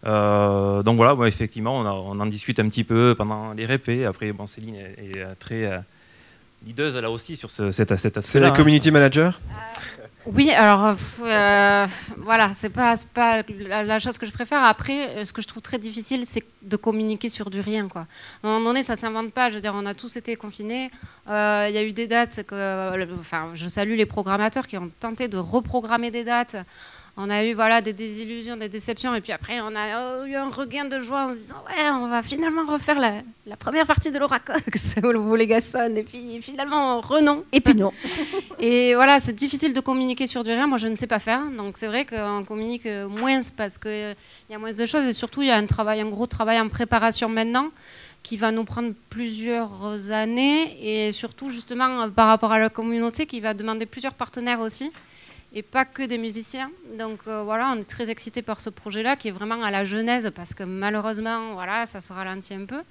Euh, 0.08 0.84
donc 0.84 0.96
voilà, 0.98 1.16
ouais, 1.16 1.28
effectivement, 1.28 1.78
on, 1.80 1.86
a- 1.86 1.92
on 1.92 2.20
en 2.20 2.26
discute 2.26 2.60
un 2.60 2.70
petit 2.70 2.84
peu 2.84 3.14
pendant 3.18 3.54
les 3.54 3.66
répés. 3.66 4.06
Après, 4.06 4.32
bon, 4.32 4.48
Céline 4.48 4.76
est, 4.76 4.96
est, 5.16 5.18
euh, 5.18 5.34
très 5.40 5.66
euh, 5.66 5.80
leaduse 6.66 6.96
là 6.96 7.12
aussi 7.12 7.36
sur 7.36 7.52
ce, 7.52 7.72
cet, 7.72 7.90
cet 7.98 8.14
C'est 8.14 8.18
aspect-là. 8.18 8.48
la 8.50 8.52
community 8.56 8.90
manager 8.92 9.40
Oui, 10.26 10.52
alors 10.52 10.86
euh, 10.86 10.94
pff, 10.94 11.22
euh, 11.24 11.88
voilà, 12.18 12.52
c'est 12.56 12.70
pas, 12.70 12.96
c'est 12.98 13.10
pas 13.10 13.42
la, 13.68 13.84
la 13.84 14.00
chose 14.00 14.18
que 14.18 14.26
je 14.26 14.32
préfère. 14.32 14.64
Après, 14.64 15.24
ce 15.26 15.32
que 15.34 15.42
je 15.42 15.48
trouve 15.48 15.62
très 15.62 15.78
difficile, 15.78 16.24
c'est 16.26 16.44
de 16.64 16.76
communiquer 16.78 17.30
sur 17.30 17.50
du 17.50 17.60
rien. 17.62 17.88
Quoi. 17.88 18.08
À 18.44 18.48
un 18.48 18.52
moment 18.52 18.66
donné, 18.70 18.84
ça 18.84 18.96
s'invente 18.96 19.32
pas. 19.32 19.50
Je 19.50 19.56
veux 19.56 19.62
dire, 19.62 19.74
on 19.76 19.86
a 19.86 19.94
tous 19.94 20.16
été 20.18 20.36
confinés. 20.36 20.90
Euh, 21.30 21.68
Il 21.70 21.76
y 21.76 21.78
a 21.78 21.84
eu 21.84 21.94
des 21.94 22.08
dates. 22.08 22.32
c'est 22.32 22.46
Que, 22.48 23.08
enfin, 23.20 23.52
je 23.54 23.68
salue 23.70 23.96
les 23.96 24.06
programmateurs 24.06 24.68
qui 24.68 24.78
ont 24.78 24.90
tenté 25.00 25.28
de 25.28 25.38
reprogrammer 25.38 26.12
des 26.12 26.24
dates. 26.24 26.56
On 27.20 27.32
a 27.32 27.44
eu 27.44 27.54
voilà, 27.54 27.82
des 27.82 27.94
désillusions, 27.94 28.58
des 28.58 28.70
déceptions, 28.70 29.16
et 29.16 29.22
puis 29.22 29.32
après, 29.32 29.60
on 29.60 29.76
a 29.76 29.98
euh, 29.98 30.26
eu 30.26 30.36
un 30.36 30.52
regain 30.52 30.86
de 30.86 31.00
joie 31.00 31.26
en 31.26 31.34
se 31.34 31.38
disant 31.38 31.64
Ouais, 31.68 31.90
on 31.90 32.08
va 32.08 32.22
finalement 32.22 32.66
refaire 32.72 33.00
la, 33.00 33.24
la 33.48 33.56
première 33.56 33.88
partie 33.88 34.12
de 34.12 34.20
Laura 34.20 34.40
Cox 34.40 34.98
ou 35.04 35.36
les 35.36 35.48
Gasson, 35.48 35.96
et 35.96 36.04
puis 36.04 36.40
finalement, 36.44 37.02
renom. 37.02 37.44
Et 37.52 37.60
puis 37.60 37.74
non. 37.74 37.92
Et 38.60 38.94
voilà, 38.94 39.20
c'est 39.20 39.34
difficile 39.34 39.74
de 39.74 39.80
communiquer 39.80 40.28
sur 40.28 40.44
du 40.44 40.52
rien. 40.52 40.68
Moi, 40.68 40.78
je 40.78 40.88
ne 40.88 40.96
sais 40.96 41.08
pas 41.08 41.18
faire. 41.18 41.50
Donc, 41.50 41.78
c'est 41.80 41.88
vrai 41.88 42.06
qu'on 42.06 42.44
communique 42.44 42.86
euh, 42.86 43.08
moins 43.08 43.40
parce 43.56 43.80
qu'il 43.80 44.16
y 44.50 44.54
a 44.54 44.60
moins 44.60 44.74
de 44.74 44.86
choses. 44.86 45.06
Et 45.06 45.14
surtout, 45.14 45.42
il 45.42 45.48
y 45.48 45.52
a 45.52 45.58
un, 45.58 45.66
travail, 45.66 46.02
un 46.02 46.10
gros 46.10 46.28
travail 46.28 46.60
en 46.60 46.70
préparation 46.70 47.30
maintenant 47.30 47.70
qui 48.22 48.38
va 48.38 48.52
nous 48.52 48.64
prendre 48.64 48.94
plusieurs 49.10 50.12
années. 50.12 50.78
Et 50.82 51.12
surtout, 51.14 51.50
justement, 51.50 52.02
euh, 52.02 52.08
par 52.10 52.28
rapport 52.28 52.52
à 52.52 52.60
la 52.60 52.70
communauté, 52.70 53.26
qui 53.26 53.40
va 53.40 53.56
demander 53.56 53.88
plusieurs 53.88 54.14
partenaires 54.14 54.60
aussi. 54.60 54.92
Et 55.54 55.62
pas 55.62 55.86
que 55.86 56.04
des 56.04 56.18
musiciens. 56.18 56.70
Donc 56.98 57.20
euh, 57.28 57.44
voilà, 57.44 57.74
on 57.76 57.80
est 57.80 57.84
très 57.88 58.10
excités 58.10 58.42
par 58.42 58.60
ce 58.62 58.70
projet-là 58.70 59.16
qui 59.16 59.30
est 59.30 59.32
vraiment 59.32 59.64
à 59.64 59.72
la 59.72 59.86
genèse 59.86 60.32
parce 60.36 60.54
que 60.54 60.64
malheureusement, 60.64 61.54
voilà, 61.54 61.86
ça 61.86 62.02
se 62.02 62.12
ralentit 62.14 62.54
un 62.54 62.66
peu. 62.66 62.82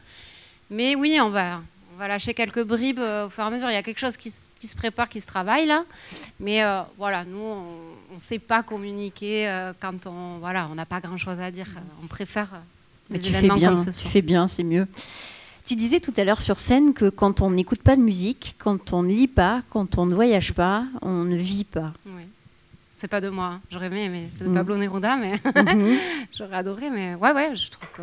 Mais 0.71 0.95
oui, 0.97 1.19
on 1.21 1.29
va, 1.31 1.61
on 1.95 1.99
va 1.99 2.09
lâcher 2.09 2.33
quelques 2.35 2.63
bribes 2.65 2.99
euh, 2.99 3.27
au 3.27 3.31
fur 3.31 3.45
et 3.45 3.47
à 3.47 3.51
mesure. 3.51 3.69
Il 3.71 3.75
y 3.75 3.77
a 3.77 3.83
quelque 3.83 4.01
chose 4.01 4.17
qui, 4.17 4.31
se- 4.31 4.49
qui 4.59 4.67
se 4.67 4.75
prépare, 4.75 5.09
qui 5.09 5.21
se 5.21 5.27
travaille 5.27 5.67
là. 5.67 5.85
Mais 6.41 6.65
euh, 6.65 6.81
voilà, 6.97 7.25
nous, 7.25 7.39
on 7.39 8.15
ne 8.15 8.19
sait 8.21 8.39
pas 8.39 8.63
communiquer 8.63 9.47
quand 9.81 10.07
on 10.07 10.39
voilà, 10.39 10.69
on 10.73 10.75
n'a 10.75 10.87
pas 10.87 11.01
grand-chose 11.01 11.39
à 11.41 11.51
dire. 11.51 11.69
On 12.03 12.07
préfère 12.07 12.49
Mais 13.11 13.19
des 13.19 13.25
tu 13.25 13.33
fais 13.33 13.39
événements 13.39 13.57
bien, 13.57 13.75
comme 13.75 13.93
ce 13.93 14.03
tu 14.03 14.09
fais 14.09 14.23
bien, 14.23 14.49
c'est 14.49 14.65
mieux. 14.65 14.89
Tu 15.67 15.75
disais 15.77 16.01
tout 16.01 16.15
à 16.17 16.25
l'heure 16.25 16.41
sur 16.41 16.59
scène 16.59 16.95
que 16.95 17.11
quand 17.11 17.43
on 17.43 17.51
n'écoute 17.51 17.83
pas 17.83 17.97
de 17.97 18.01
musique, 18.01 18.55
quand 18.59 18.93
on 18.93 19.03
ne 19.03 19.09
lit 19.09 19.29
pas, 19.29 19.63
quand 19.71 19.99
on 19.99 20.07
ne 20.07 20.15
voyage 20.15 20.55
pas, 20.55 20.85
on 21.03 21.25
ne 21.25 21.37
vit 21.37 21.65
pas. 21.65 21.93
Oui. 22.07 22.23
C'est 22.99 23.09
pas 23.09 23.21
de 23.21 23.29
moi, 23.29 23.47
hein. 23.47 23.61
j'aurais 23.71 23.87
aimé, 23.87 24.09
mais 24.09 24.29
c'est 24.33 24.45
de 24.45 24.49
Mm. 24.49 24.55
Pablo 24.55 24.77
Neruda, 24.79 25.17
mais 25.17 25.35
Mhm. 25.77 25.99
j'aurais 26.37 26.57
adoré. 26.57 26.89
Mais 26.91 27.15
ouais, 27.15 27.33
ouais, 27.33 27.55
je 27.55 27.71
trouve 27.71 27.89
que. 27.95 28.03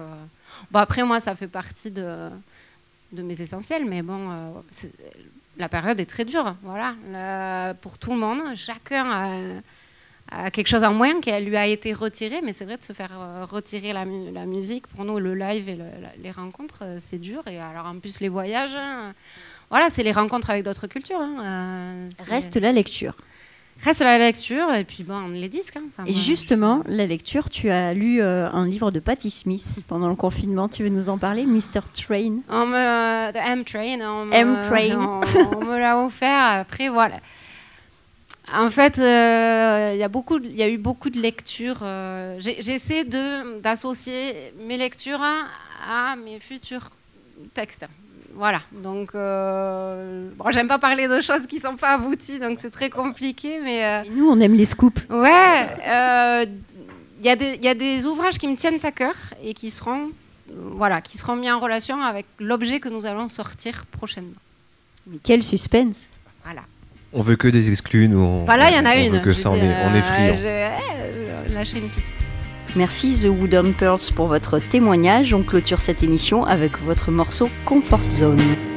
Bon, 0.71 0.79
après, 0.79 1.03
moi, 1.03 1.19
ça 1.19 1.35
fait 1.35 1.47
partie 1.47 1.89
de, 1.89 2.29
de 3.11 3.21
mes 3.23 3.41
essentiels, 3.41 3.85
mais 3.85 4.01
bon, 4.03 4.29
euh, 4.31 4.49
c'est- 4.69 4.93
la 5.57 5.67
période 5.67 5.99
est 5.99 6.05
très 6.05 6.25
dure, 6.25 6.55
voilà, 6.63 6.95
La- 7.11 7.73
pour 7.73 7.97
tout 7.97 8.11
le 8.11 8.17
monde. 8.19 8.41
Chacun 8.55 9.05
a, 9.09 10.45
a 10.45 10.51
quelque 10.51 10.67
chose 10.67 10.83
en 10.83 10.93
moins 10.93 11.19
qui 11.21 11.31
lui 11.41 11.57
a 11.57 11.65
été 11.67 11.91
retiré, 11.93 12.41
mais 12.43 12.53
c'est 12.53 12.65
vrai 12.65 12.77
de 12.77 12.83
se 12.83 12.93
faire 12.93 13.11
euh, 13.19 13.45
retirer 13.45 13.93
la, 13.93 14.05
mu- 14.05 14.31
la 14.31 14.45
musique, 14.45 14.85
pour 14.87 15.05
nous, 15.05 15.17
le 15.19 15.33
live 15.33 15.69
et 15.69 15.75
le- 15.75 15.83
la- 16.01 16.15
les 16.21 16.31
rencontres, 16.31 16.79
euh, 16.83 16.97
c'est 16.99 17.17
dur. 17.19 17.41
Et 17.47 17.59
alors, 17.59 17.87
en 17.87 17.97
plus, 17.99 18.19
les 18.19 18.29
voyages, 18.29 18.73
hein, 18.75 19.13
voilà, 19.71 19.89
c'est 19.89 20.03
les 20.03 20.11
rencontres 20.11 20.51
avec 20.51 20.63
d'autres 20.63 20.85
cultures. 20.87 21.19
hein, 21.19 21.35
euh, 21.41 22.09
Reste 22.29 22.57
la 22.57 22.71
lecture. 22.71 23.15
Reste 23.83 23.99
la 23.99 24.17
lecture 24.17 24.73
et 24.73 24.85
puis 24.85 25.03
bon, 25.03 25.27
les 25.27 25.49
disques. 25.49 25.75
hein. 25.75 25.83
Enfin, 25.89 26.05
Et 26.09 26.13
justement, 26.13 26.83
la 26.87 27.05
lecture, 27.05 27.49
tu 27.49 27.69
as 27.69 27.93
lu 27.93 28.21
euh, 28.21 28.49
un 28.49 28.65
livre 28.65 28.91
de 28.91 28.99
Patti 28.99 29.29
Smith 29.29 29.83
pendant 29.89 30.07
le 30.07 30.15
confinement. 30.15 30.69
Tu 30.69 30.83
veux 30.83 30.89
nous 30.89 31.09
en 31.09 31.17
parler, 31.17 31.45
Mr. 31.45 31.81
Train? 31.93 32.37
On 32.49 32.65
me, 32.65 33.31
the 33.33 33.35
M-Train, 33.35 33.99
on, 34.01 34.25
me- 34.25 34.33
M-Train. 34.33 34.95
on, 34.97 35.57
on 35.57 35.65
me 35.65 35.77
l'a 35.77 35.97
offert. 35.99 36.39
Après, 36.61 36.87
voilà. 36.87 37.17
En 38.53 38.69
fait, 38.69 38.99
euh, 38.99 39.91
il 39.93 39.99
y 39.99 40.03
a 40.03 40.09
beaucoup, 40.09 40.39
y 40.39 40.63
a 40.63 40.69
eu 40.69 40.77
beaucoup 40.77 41.09
de 41.09 41.19
lectures. 41.19 41.79
euh, 41.81 42.37
J'essaie 42.39 43.03
d'associer 43.03 44.53
mes 44.65 44.77
lectures 44.77 45.21
à, 45.21 46.11
à 46.11 46.15
mes 46.15 46.39
futurs 46.39 46.89
textes. 47.53 47.85
Voilà. 48.35 48.61
Donc, 48.71 49.11
euh, 49.15 50.29
bon, 50.35 50.45
j'aime 50.51 50.67
pas 50.67 50.79
parler 50.79 51.07
de 51.07 51.21
choses 51.21 51.45
qui 51.47 51.59
sont 51.59 51.75
pas 51.75 51.93
abouties, 51.95 52.39
donc 52.39 52.57
c'est 52.61 52.71
très 52.71 52.89
compliqué, 52.89 53.59
mais. 53.63 53.85
euh, 53.85 54.03
Nous, 54.11 54.27
on 54.27 54.39
aime 54.39 54.55
les 54.55 54.65
scoops. 54.65 55.01
Ouais, 55.09 55.67
euh, 55.87 56.45
il 57.19 57.25
y, 57.25 57.29
a 57.29 57.35
des- 57.35 57.55
il 57.55 57.63
y 57.63 57.67
a 57.67 57.75
des 57.75 58.05
ouvrages 58.05 58.37
qui 58.39 58.47
me 58.47 58.55
tiennent 58.55 58.79
à 58.83 58.91
cœur 58.91 59.15
et 59.43 59.53
qui 59.53 59.69
seront, 59.69 60.05
euh, 60.49 60.53
voilà, 60.71 61.01
qui 61.01 61.17
seront 61.17 61.35
mis 61.35 61.51
en 61.51 61.59
relation 61.59 62.01
avec 62.01 62.25
l'objet 62.39 62.79
que 62.79 62.89
nous 62.89 63.05
allons 63.05 63.27
sortir 63.27 63.85
prochainement. 63.91 64.31
Mais 65.07 65.17
quel 65.21 65.43
suspense 65.43 66.09
Voilà. 66.43 66.61
On 67.15 67.21
veut 67.21 67.35
que 67.35 67.47
des 67.47 67.69
exclus, 67.69 68.07
nous. 68.07 68.19
On, 68.19 68.45
Voilà, 68.45 68.71
il 68.71 68.75
y 68.75 68.79
en 68.79 68.85
a 68.85 68.95
on 68.95 69.05
une. 69.05 69.13
veut 69.13 69.19
que 69.19 69.33
ça, 69.33 69.51
on 69.51 69.55
est, 69.55 69.59
on 69.85 69.93
est 69.93 70.01
friands. 70.01 70.35
euh, 70.41 70.69
euh, 70.79 71.53
lâcher 71.53 71.77
une 71.77 71.89
piste. 71.89 72.07
Merci 72.75 73.15
The 73.21 73.27
Wooden 73.27 73.73
Pearls 73.73 74.11
pour 74.15 74.27
votre 74.27 74.57
témoignage. 74.57 75.33
On 75.33 75.43
clôture 75.43 75.79
cette 75.79 76.01
émission 76.01 76.43
avec 76.43 76.79
votre 76.81 77.11
morceau 77.11 77.47
Comfort 77.65 78.09
Zone. 78.09 78.72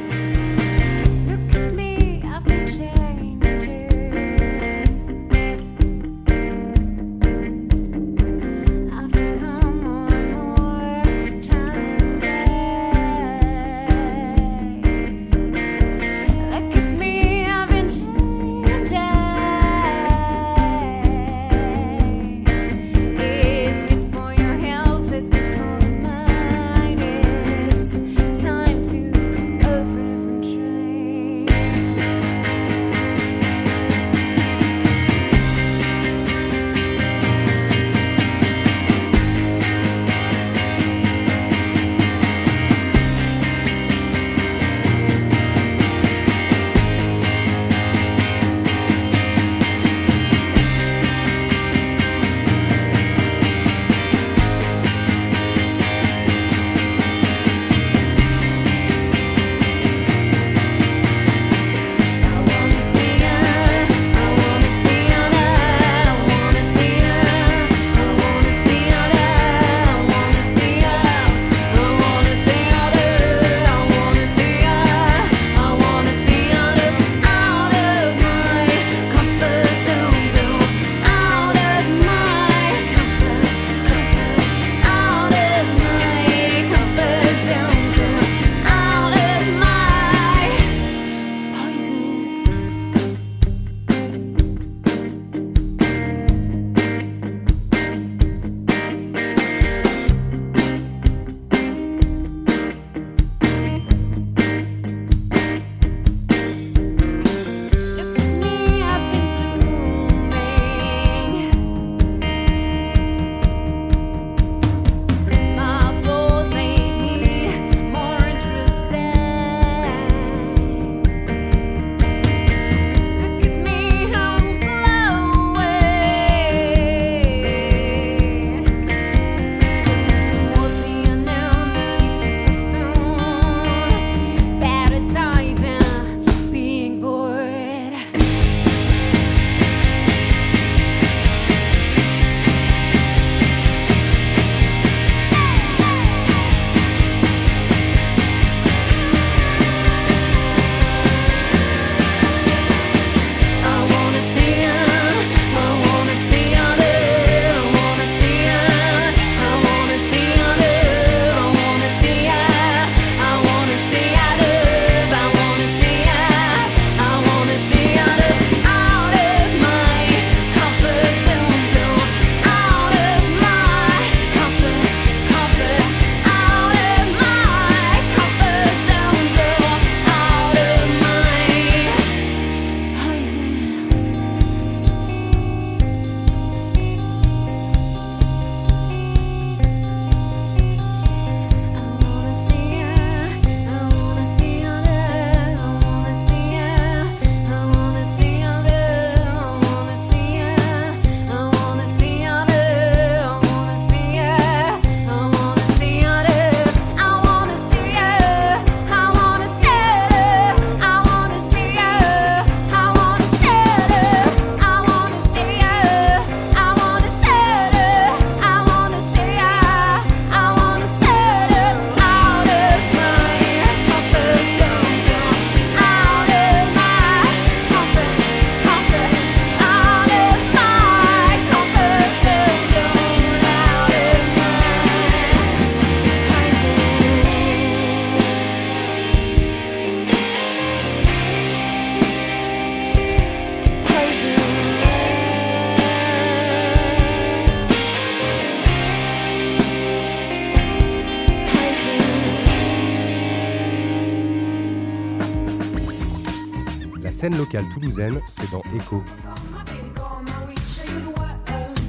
Locale 257.57 257.73
toulousaine, 257.73 258.19
c'est 258.27 258.49
dans 258.51 258.61
Echo. 258.75 259.03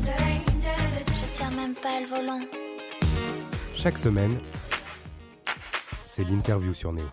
Je 0.07 1.35
tiens 1.35 1.51
même 1.51 1.75
pas 1.75 2.01
le 2.01 2.07
volant. 2.07 2.41
Chaque 3.75 3.99
semaine, 3.99 4.39
c'est 6.07 6.25
l'interview 6.25 6.75
sur 6.75 6.93
Néo. 6.93 7.07